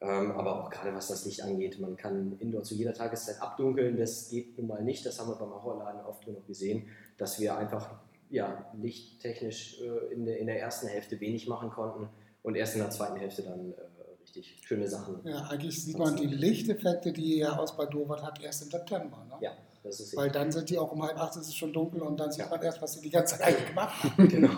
Ähm, 0.00 0.32
aber 0.32 0.62
auch 0.62 0.70
gerade 0.70 0.94
was 0.94 1.08
das 1.08 1.24
Licht 1.24 1.42
angeht, 1.42 1.80
man 1.80 1.96
kann 1.96 2.36
Indoor 2.38 2.62
zu 2.62 2.74
jeder 2.74 2.92
Tageszeit 2.92 3.40
abdunkeln. 3.40 3.96
Das 3.96 4.28
geht 4.28 4.58
nun 4.58 4.66
mal 4.66 4.82
nicht. 4.82 5.06
Das 5.06 5.18
haben 5.18 5.28
wir 5.28 5.36
beim 5.36 5.50
Horrorladen 5.50 6.02
oft 6.04 6.24
genug 6.24 6.46
gesehen, 6.46 6.88
dass 7.16 7.40
wir 7.40 7.56
einfach 7.56 7.90
ja, 8.28 8.66
lichttechnisch 8.78 9.80
äh, 9.80 10.12
in, 10.12 10.26
der, 10.26 10.38
in 10.38 10.46
der 10.48 10.60
ersten 10.60 10.86
Hälfte 10.88 11.18
wenig 11.20 11.46
machen 11.48 11.70
konnten 11.70 12.08
und 12.42 12.56
erst 12.56 12.74
in 12.74 12.80
der 12.80 12.90
zweiten 12.90 13.16
Hälfte 13.16 13.42
dann 13.42 13.72
äh, 13.72 13.76
richtig 14.20 14.60
schöne 14.66 14.86
Sachen. 14.88 15.20
Ja, 15.24 15.44
eigentlich 15.48 15.82
sieht 15.82 15.96
man 15.96 16.16
die 16.16 16.26
Lichteffekte, 16.26 17.12
die 17.12 17.38
ihr 17.38 17.58
aus 17.58 17.76
Bad 17.76 17.94
Dover 17.94 18.20
hat, 18.22 18.42
erst 18.42 18.62
im 18.64 18.70
September. 18.70 19.24
Ne? 19.30 19.36
Ja, 19.40 19.52
das 19.82 20.00
ist 20.00 20.16
Weil 20.16 20.30
dann 20.30 20.50
sind 20.52 20.68
die 20.68 20.76
auch 20.78 20.92
um 20.92 21.02
halb 21.02 21.18
acht, 21.18 21.36
ist 21.36 21.46
es 21.46 21.54
schon 21.54 21.72
dunkel 21.72 22.02
und 22.02 22.18
dann 22.18 22.30
sieht 22.30 22.40
Ja. 22.42 22.50
man 22.50 22.60
erst, 22.62 22.82
was 22.82 22.94
sie 22.94 23.00
die 23.00 23.10
ganze 23.10 23.38
Zeit 23.38 23.46
eigentlich 23.46 23.68
gemacht 23.68 24.04
haben. 24.04 24.28
genau. 24.28 24.50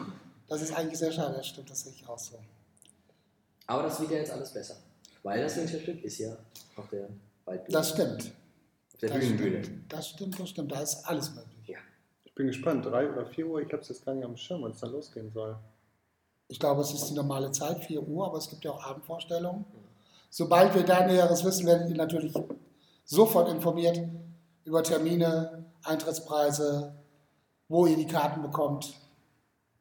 Das 0.48 0.62
ist 0.62 0.72
eigentlich 0.74 0.98
sehr 0.98 1.12
schade, 1.12 1.35
das 1.37 1.46
stimmt, 1.46 1.70
das 1.70 1.83
sehe 1.83 1.92
ich 1.92 2.09
auch 2.09 2.18
so. 2.18 2.38
Aber 3.66 3.83
das 3.83 4.01
wird 4.01 4.11
ja 4.11 4.16
jetzt 4.16 4.33
alles 4.33 4.53
besser. 4.53 4.77
Weil 5.23 5.43
das 5.43 5.57
Winterstück 5.57 6.03
ist 6.05 6.19
ja 6.19 6.37
auf 6.77 6.89
der 6.89 7.09
Waldbühne. 7.45 7.73
Das 7.73 7.91
stimmt. 7.91 8.33
auf 8.93 9.01
der 9.01 9.09
Das 9.11 9.19
Bühnenbühne. 9.19 9.65
stimmt, 9.65 9.93
das 9.93 10.09
stimmt, 10.09 10.41
das 10.41 10.49
stimmt, 10.51 10.73
da 10.73 10.81
ist 10.81 11.05
alles 11.05 11.35
möglich. 11.35 11.55
Ich 12.25 12.35
bin 12.35 12.47
gespannt. 12.47 12.87
Drei 12.87 13.11
oder 13.11 13.27
vier 13.27 13.47
Uhr, 13.49 13.61
ich 13.61 13.73
habe 13.73 13.83
es 13.83 13.89
jetzt 13.89 14.05
gar 14.05 14.15
nicht 14.15 14.25
am 14.25 14.37
Schirm, 14.37 14.63
wann 14.63 14.71
es 14.71 14.79
dann 14.81 14.93
losgehen 14.93 15.31
soll. 15.33 15.57
Ich 16.47 16.59
glaube, 16.61 16.81
es 16.83 16.93
ist 16.93 17.07
die 17.11 17.15
normale 17.15 17.51
Zeit, 17.53 17.85
4 17.85 18.01
Uhr, 18.03 18.27
aber 18.27 18.39
es 18.39 18.49
gibt 18.49 18.65
ja 18.65 18.71
auch 18.71 18.83
Abendvorstellungen. 18.83 19.67
Sobald 20.31 20.75
wir 20.75 20.83
da 20.83 21.07
Näheres 21.07 21.45
wissen, 21.45 21.67
werdet 21.67 21.91
ihr 21.91 21.97
natürlich 21.97 22.33
sofort 23.05 23.51
informiert 23.51 24.01
über 24.65 24.83
Termine, 24.83 25.65
Eintrittspreise, 25.83 26.95
wo 27.69 27.87
ihr 27.87 27.97
die 27.97 28.07
Karten 28.07 28.41
bekommt, 28.41 28.95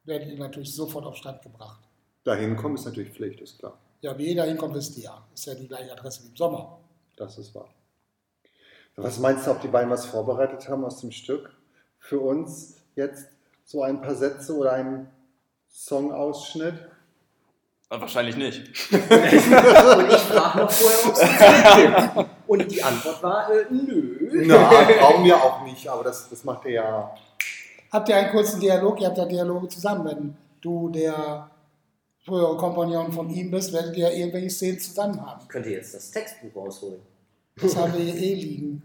werdet 0.04 0.30
ihr 0.30 0.38
natürlich 0.40 0.76
sofort 0.76 1.06
auf 1.06 1.16
Stand 1.16 1.42
gebracht. 1.42 1.82
Dahin 2.24 2.56
kommen 2.58 2.76
ist 2.76 2.86
natürlich 2.86 3.14
Pflicht, 3.14 3.40
ist 3.40 3.60
klar. 3.60 3.78
Ja, 4.02 4.18
wie 4.18 4.36
da 4.36 4.44
hinkommt, 4.44 4.76
wisst 4.76 4.98
ihr 4.98 5.06
ja. 5.06 5.24
Ist 5.34 5.46
ja 5.46 5.56
die 5.56 5.68
gleiche 5.68 5.92
Adresse 5.92 6.24
wie 6.24 6.28
im 6.28 6.36
Sommer. 6.36 6.80
Das 7.16 7.38
ist 7.38 7.54
wahr. 7.56 7.70
Was 8.96 9.20
meinst 9.20 9.46
du, 9.46 9.52
ob 9.52 9.62
die 9.62 9.68
beiden 9.68 9.90
was 9.90 10.06
vorbereitet 10.06 10.70
haben 10.70 10.84
aus 10.84 11.02
dem 11.02 11.12
Stück? 11.12 11.52
Für 12.00 12.20
uns 12.20 12.78
jetzt 12.96 13.28
so 13.64 13.84
ein 13.84 14.02
paar 14.02 14.16
Sätze 14.16 14.56
oder 14.56 14.74
einen 14.74 15.08
Songausschnitt? 15.70 16.76
Und 17.90 18.02
wahrscheinlich 18.02 18.36
nicht. 18.36 18.68
Und 18.92 19.00
ich 20.12 20.22
frage 20.22 20.60
noch 20.60 20.72
vorher, 20.72 21.08
ob 21.08 21.14
es 21.14 22.16
gibt. 22.16 22.30
Und 22.48 22.72
die 22.72 22.84
Antwort 22.84 23.24
war, 23.24 23.52
äh, 23.52 23.66
nö. 23.70 24.46
Na, 24.46 24.68
brauchen 25.00 25.24
wir 25.24 25.38
auch 25.38 25.64
nicht, 25.64 25.88
aber 25.88 26.04
das, 26.04 26.30
das 26.30 26.44
macht 26.44 26.66
ihr 26.66 26.72
ja. 26.72 27.16
Habt 27.92 28.10
ihr 28.10 28.18
einen 28.18 28.32
kurzen 28.32 28.60
Dialog? 28.60 29.00
Ihr 29.00 29.08
habt 29.08 29.18
ja 29.18 29.26
Dialoge 29.26 29.70
zusammen. 29.70 30.06
Wenn 30.06 30.38
du 30.62 30.90
der 30.90 31.50
Kompagnon 32.28 33.12
von 33.12 33.30
ihm 33.30 33.50
bist, 33.52 33.74
werdet 33.74 33.96
ihr 33.98 34.12
irgendwelche 34.12 34.50
Szenen 34.50 34.80
zusammen 34.80 35.26
haben. 35.26 35.40
Ich 35.44 35.50
könnte 35.50 35.70
jetzt 35.70 35.94
das 35.96 36.12
Textbuch 36.12 36.56
rausholen. 36.56 37.00
Das 37.62 37.76
haben 37.76 37.94
wir 37.94 38.00
hier 38.02 38.16
eh 38.16 38.34
liegen. 38.42 38.84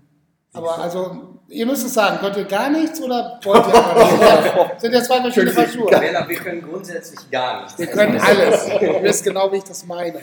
Aber 0.55 0.79
also, 0.79 1.17
ihr 1.49 1.65
müsst 1.65 1.85
es 1.87 1.95
sagen, 1.95 2.19
könnt 2.19 2.37
ihr 2.37 2.45
gar 2.45 2.69
nichts 2.69 3.01
oder 3.03 3.41
wollt 3.45 3.67
ihr 3.67 3.75
aber 3.75 4.05
nicht? 4.05 4.21
Ja, 4.21 4.79
sind 4.79 4.93
ja 4.95 5.03
zwei 5.03 5.21
verschiedene 5.23 5.51
Paar 5.53 5.67
Schuhe. 5.67 5.91
Werner, 5.91 6.29
wir 6.29 6.37
können 6.37 6.63
grundsätzlich 6.63 7.31
gar 7.31 7.63
nichts. 7.63 7.79
Wir 7.79 7.87
können 7.87 8.21
alles. 8.21 8.69
Ihr 8.81 9.03
wisst 9.03 9.25
genau, 9.25 9.51
wie 9.51 9.57
ich 9.57 9.65
das 9.65 9.87
meine. 9.87 10.21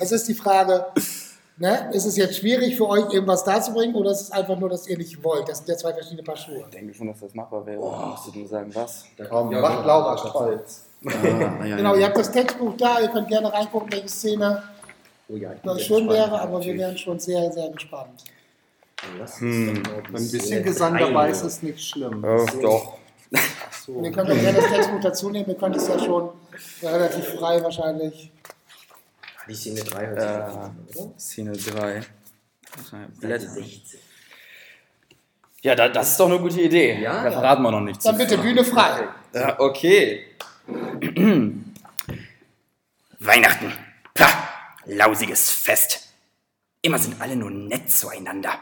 Es 0.00 0.10
ist 0.10 0.26
die 0.26 0.34
Frage, 0.34 0.86
ne, 1.56 1.88
ist 1.92 2.04
es 2.04 2.16
jetzt 2.16 2.36
schwierig 2.38 2.76
für 2.76 2.88
euch, 2.88 3.12
irgendwas 3.12 3.44
darzubringen 3.44 3.94
oder 3.94 4.10
ist 4.10 4.22
es 4.22 4.30
einfach 4.32 4.58
nur, 4.58 4.68
dass 4.68 4.88
ihr 4.88 4.98
nicht 4.98 5.22
wollt? 5.22 5.48
Das 5.48 5.58
sind 5.58 5.68
ja 5.68 5.76
zwei 5.76 5.92
verschiedene 5.92 6.24
Paar 6.24 6.36
Schuhe. 6.36 6.64
Ich 6.68 6.76
denke 6.76 6.92
schon, 6.92 7.06
dass 7.06 7.20
das 7.20 7.32
machbar 7.32 7.64
wäre. 7.64 7.80
Oh. 7.80 7.90
Musst 8.06 8.26
du 8.26 8.38
nur 8.40 8.48
sagen, 8.48 8.74
was? 8.74 9.04
Komm, 9.30 9.52
Ja, 9.52 9.60
macht. 9.60 9.86
Laura 9.86 10.18
stolz. 10.18 10.84
Ah, 11.06 11.64
ja, 11.64 11.76
Genau, 11.76 11.94
ja. 11.94 12.00
ihr 12.00 12.06
habt 12.06 12.18
das 12.18 12.30
Textbuch 12.30 12.76
da, 12.76 13.00
ihr 13.00 13.08
könnt 13.08 13.28
gerne 13.28 13.52
reingucken, 13.52 13.92
welche 13.92 14.08
Szene 14.08 14.62
Oh 15.28 15.36
ja, 15.36 15.50
das 15.64 15.82
schön 15.82 16.08
wäre, 16.08 16.40
aber 16.40 16.62
wir 16.62 16.76
wären 16.76 16.98
schon 16.98 17.18
sehr, 17.18 17.50
sehr 17.52 17.70
gespannt. 17.70 18.24
Hm. 19.38 19.82
Ein 20.08 20.30
bisschen 20.30 20.62
Gesang 20.62 20.96
dabei 20.98 21.30
ist 21.30 21.42
es 21.42 21.62
nicht 21.62 21.82
schlimm. 21.82 22.22
Oh, 22.24 22.46
doch. 22.60 22.98
So. 23.84 23.92
Und 23.92 24.04
ihr 24.04 24.12
könnt 24.12 24.30
auch 24.30 24.34
gerne 24.38 24.58
das 24.60 24.70
Textbuch 24.70 25.00
dazu 25.00 25.30
nehmen, 25.30 25.48
ihr 25.48 25.56
könnt 25.56 25.74
es 25.74 25.88
ja 25.88 25.98
schon 25.98 26.30
relativ 26.82 27.24
frei 27.30 27.62
wahrscheinlich. 27.62 28.30
Die 29.48 29.54
Szene 29.54 29.80
3 29.82 30.06
hört 30.06 30.20
sich 30.20 30.30
Äh, 30.30 31.02
an? 31.02 31.14
Szene 31.18 31.52
3. 31.52 32.00
Seite 32.90 33.12
Blätter. 33.20 33.48
16. 33.48 34.00
Ja, 35.62 35.74
da, 35.74 35.88
das 35.88 36.10
ist 36.10 36.20
doch 36.20 36.26
eine 36.26 36.38
gute 36.38 36.60
Idee. 36.60 37.00
Ja, 37.00 37.22
da 37.22 37.24
ja. 37.24 37.32
verraten 37.32 37.62
wir 37.62 37.70
noch 37.72 37.80
nichts. 37.80 38.04
Dann 38.04 38.18
bitte 38.18 38.38
Bühne 38.38 38.64
frei. 38.64 39.08
Ja, 39.32 39.58
okay. 39.58 40.26
Weihnachten. 43.18 43.72
Pah, 44.14 44.48
lausiges 44.84 45.50
Fest. 45.50 46.12
Immer 46.80 46.98
sind 46.98 47.20
alle 47.20 47.34
nur 47.34 47.50
nett 47.50 47.90
zueinander. 47.90 48.58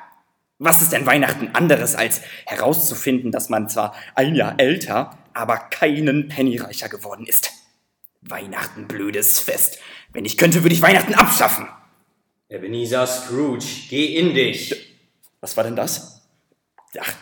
Was 0.59 0.81
ist 0.81 0.92
denn 0.92 1.07
Weihnachten 1.07 1.48
anderes, 1.55 1.94
als 1.94 2.22
herauszufinden, 2.46 3.31
dass 3.31 3.50
man 3.50 3.68
zwar 3.68 3.94
ein 4.14 4.35
Jahr 4.35 4.55
älter, 4.59 5.18
aber 5.35 5.59
keinen 5.59 6.29
Penny 6.29 6.57
reicher 6.59 6.88
geworden 6.88 7.26
ist? 7.26 7.53
Weihnachten, 8.22 8.87
blödes 8.87 9.38
Fest. 9.40 9.79
Wenn 10.12 10.24
ich 10.24 10.38
könnte, 10.38 10.62
würde 10.62 10.74
ich 10.74 10.83
Weihnachten 10.83 11.14
abschaffen. 11.14 11.66
Ebenezer 12.48 13.07
Scrooge, 13.07 13.64
geh 13.88 14.16
in 14.16 14.35
dich. 14.35 14.96
Was 15.40 15.57
war 15.57 15.64
denn 15.64 15.76
das? 15.76 16.22
Ach, 16.98 17.12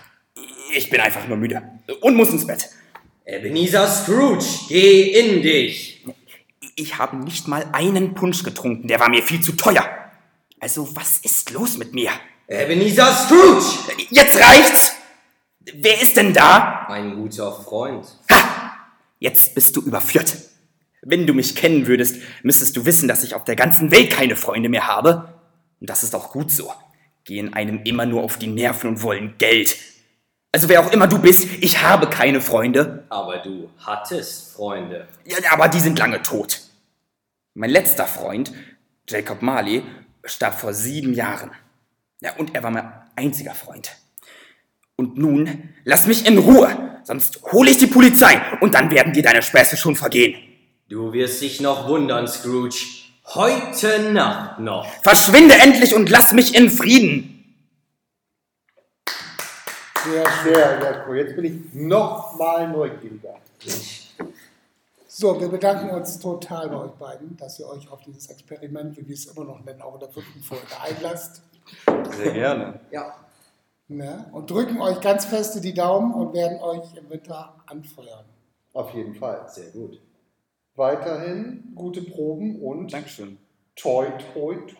ich 0.74 0.90
bin 0.90 1.00
einfach 1.00 1.26
nur 1.26 1.36
müde 1.36 1.62
und 2.00 2.14
muss 2.14 2.30
ins 2.30 2.46
Bett. 2.46 2.70
Ebenezer 3.30 3.86
Scrooge, 3.86 4.46
geh 4.68 5.02
in 5.20 5.42
dich. 5.42 6.02
Ich 6.76 6.96
habe 6.96 7.16
nicht 7.16 7.46
mal 7.46 7.68
einen 7.72 8.14
Punsch 8.14 8.42
getrunken, 8.42 8.88
der 8.88 9.00
war 9.00 9.10
mir 9.10 9.22
viel 9.22 9.42
zu 9.42 9.52
teuer. 9.52 9.84
Also, 10.60 10.88
was 10.96 11.18
ist 11.18 11.50
los 11.50 11.76
mit 11.76 11.92
mir? 11.92 12.10
Ebenezer 12.48 13.12
Scrooge! 13.12 13.66
Jetzt 14.08 14.40
reicht's! 14.40 14.94
Wer 15.74 16.00
ist 16.00 16.16
denn 16.16 16.32
da? 16.32 16.86
Mein 16.88 17.16
guter 17.16 17.52
Freund. 17.52 18.06
Ha! 18.32 18.72
Jetzt 19.18 19.54
bist 19.54 19.76
du 19.76 19.82
überführt. 19.82 20.34
Wenn 21.02 21.26
du 21.26 21.34
mich 21.34 21.54
kennen 21.54 21.86
würdest, 21.86 22.16
müsstest 22.42 22.78
du 22.78 22.86
wissen, 22.86 23.08
dass 23.08 23.24
ich 23.24 23.34
auf 23.34 23.44
der 23.44 23.56
ganzen 23.56 23.90
Welt 23.90 24.08
keine 24.08 24.36
Freunde 24.36 24.70
mehr 24.70 24.86
habe. 24.86 25.34
Und 25.80 25.90
das 25.90 26.02
ist 26.02 26.14
auch 26.14 26.32
gut 26.32 26.50
so. 26.50 26.72
Gehen 27.24 27.52
einem 27.52 27.82
immer 27.84 28.06
nur 28.06 28.22
auf 28.22 28.38
die 28.38 28.46
Nerven 28.46 28.88
und 28.88 29.02
wollen 29.02 29.34
Geld. 29.36 29.76
Also 30.52 30.68
wer 30.68 30.80
auch 30.80 30.92
immer 30.92 31.06
du 31.06 31.18
bist, 31.18 31.46
ich 31.60 31.82
habe 31.82 32.08
keine 32.08 32.40
Freunde. 32.40 33.04
Aber 33.10 33.38
du 33.38 33.68
hattest 33.78 34.54
Freunde. 34.54 35.06
Ja, 35.24 35.36
aber 35.50 35.68
die 35.68 35.80
sind 35.80 35.98
lange 35.98 36.22
tot. 36.22 36.60
Mein 37.54 37.70
letzter 37.70 38.06
Freund, 38.06 38.52
Jacob 39.08 39.42
Marley, 39.42 39.82
starb 40.24 40.58
vor 40.58 40.72
sieben 40.72 41.12
Jahren. 41.12 41.50
Ja, 42.20 42.34
und 42.36 42.54
er 42.54 42.62
war 42.62 42.70
mein 42.70 42.90
einziger 43.14 43.54
Freund. 43.54 43.96
Und 44.96 45.18
nun, 45.18 45.70
lass 45.84 46.06
mich 46.06 46.26
in 46.26 46.38
Ruhe, 46.38 47.00
sonst 47.04 47.42
hole 47.52 47.70
ich 47.70 47.78
die 47.78 47.86
Polizei 47.86 48.40
und 48.60 48.74
dann 48.74 48.90
werden 48.90 49.12
dir 49.12 49.22
deine 49.22 49.42
Späße 49.42 49.76
schon 49.76 49.96
vergehen. 49.96 50.34
Du 50.88 51.12
wirst 51.12 51.42
dich 51.42 51.60
noch 51.60 51.86
wundern, 51.86 52.26
Scrooge. 52.26 52.86
Heute 53.26 54.10
Nacht 54.12 54.58
noch. 54.58 54.88
Verschwinde 55.02 55.54
endlich 55.54 55.94
und 55.94 56.08
lass 56.08 56.32
mich 56.32 56.54
in 56.54 56.70
Frieden. 56.70 57.37
Sehr. 60.04 60.24
Sehr, 60.44 60.80
sehr 60.80 61.04
cool. 61.06 61.16
Jetzt 61.18 61.36
bin 61.36 61.44
ich 61.44 61.74
noch 61.74 62.36
mal 62.38 62.68
neugieriger. 62.68 63.36
So, 65.06 65.40
wir 65.40 65.48
bedanken 65.48 65.90
uns 65.90 66.18
total 66.20 66.68
bei 66.68 66.76
euch 66.76 66.92
beiden, 66.92 67.36
dass 67.36 67.58
ihr 67.58 67.68
euch 67.68 67.90
auf 67.90 68.00
dieses 68.02 68.28
Experiment, 68.28 68.96
wie 68.96 69.08
wir 69.08 69.14
es 69.14 69.26
immer 69.26 69.44
noch 69.44 69.64
nennen, 69.64 69.82
auch 69.82 69.94
in 69.94 70.00
der 70.00 70.10
fünften 70.10 70.40
Folge 70.40 70.66
einlasst. 70.80 71.42
Sehr 72.16 72.32
gerne. 72.32 72.80
Ja. 72.90 73.14
Ne? 73.88 74.26
Und 74.32 74.50
drücken 74.50 74.80
euch 74.80 75.00
ganz 75.00 75.24
feste 75.24 75.60
die 75.60 75.74
Daumen 75.74 76.12
und 76.12 76.34
werden 76.34 76.60
euch 76.60 76.94
im 76.94 77.08
Winter 77.10 77.54
anfeuern. 77.66 78.26
Auf 78.74 78.94
jeden 78.94 79.14
Fall. 79.14 79.46
Sehr 79.48 79.70
gut. 79.70 80.00
Weiterhin 80.76 81.72
gute 81.74 82.02
Proben 82.02 82.60
und 82.60 82.92
Dankeschön. 82.92 83.38
toi, 83.74 84.06
toi, 84.34 84.54
toi. 84.54 84.76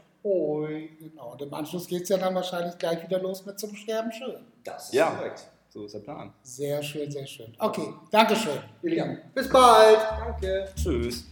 Genau. 0.99 1.33
Und 1.33 1.43
im 1.43 1.55
Anschluss 1.55 1.87
geht 1.87 2.03
es 2.03 2.09
ja 2.09 2.17
dann 2.19 2.35
wahrscheinlich 2.35 2.77
gleich 2.79 3.03
wieder 3.03 3.21
los 3.21 3.45
mit 3.47 3.59
zum 3.59 3.75
Sterben 3.75 4.13
schön. 4.13 4.37
Das 4.65 4.87
ist 4.87 4.95
Ja. 4.95 5.11
korrekt. 5.11 5.47
So 5.71 5.85
ist 5.85 5.95
der 5.95 6.01
Plan. 6.01 6.33
Sehr 6.43 6.83
schön, 6.83 7.11
sehr 7.11 7.27
schön. 7.27 7.55
Okay, 7.59 7.93
Dankeschön. 8.11 8.59
Ihr 8.83 8.91
Lieben, 8.91 9.19
bis 9.35 9.49
bald. 9.49 9.99
Danke. 10.19 10.69
Tschüss. 10.75 11.25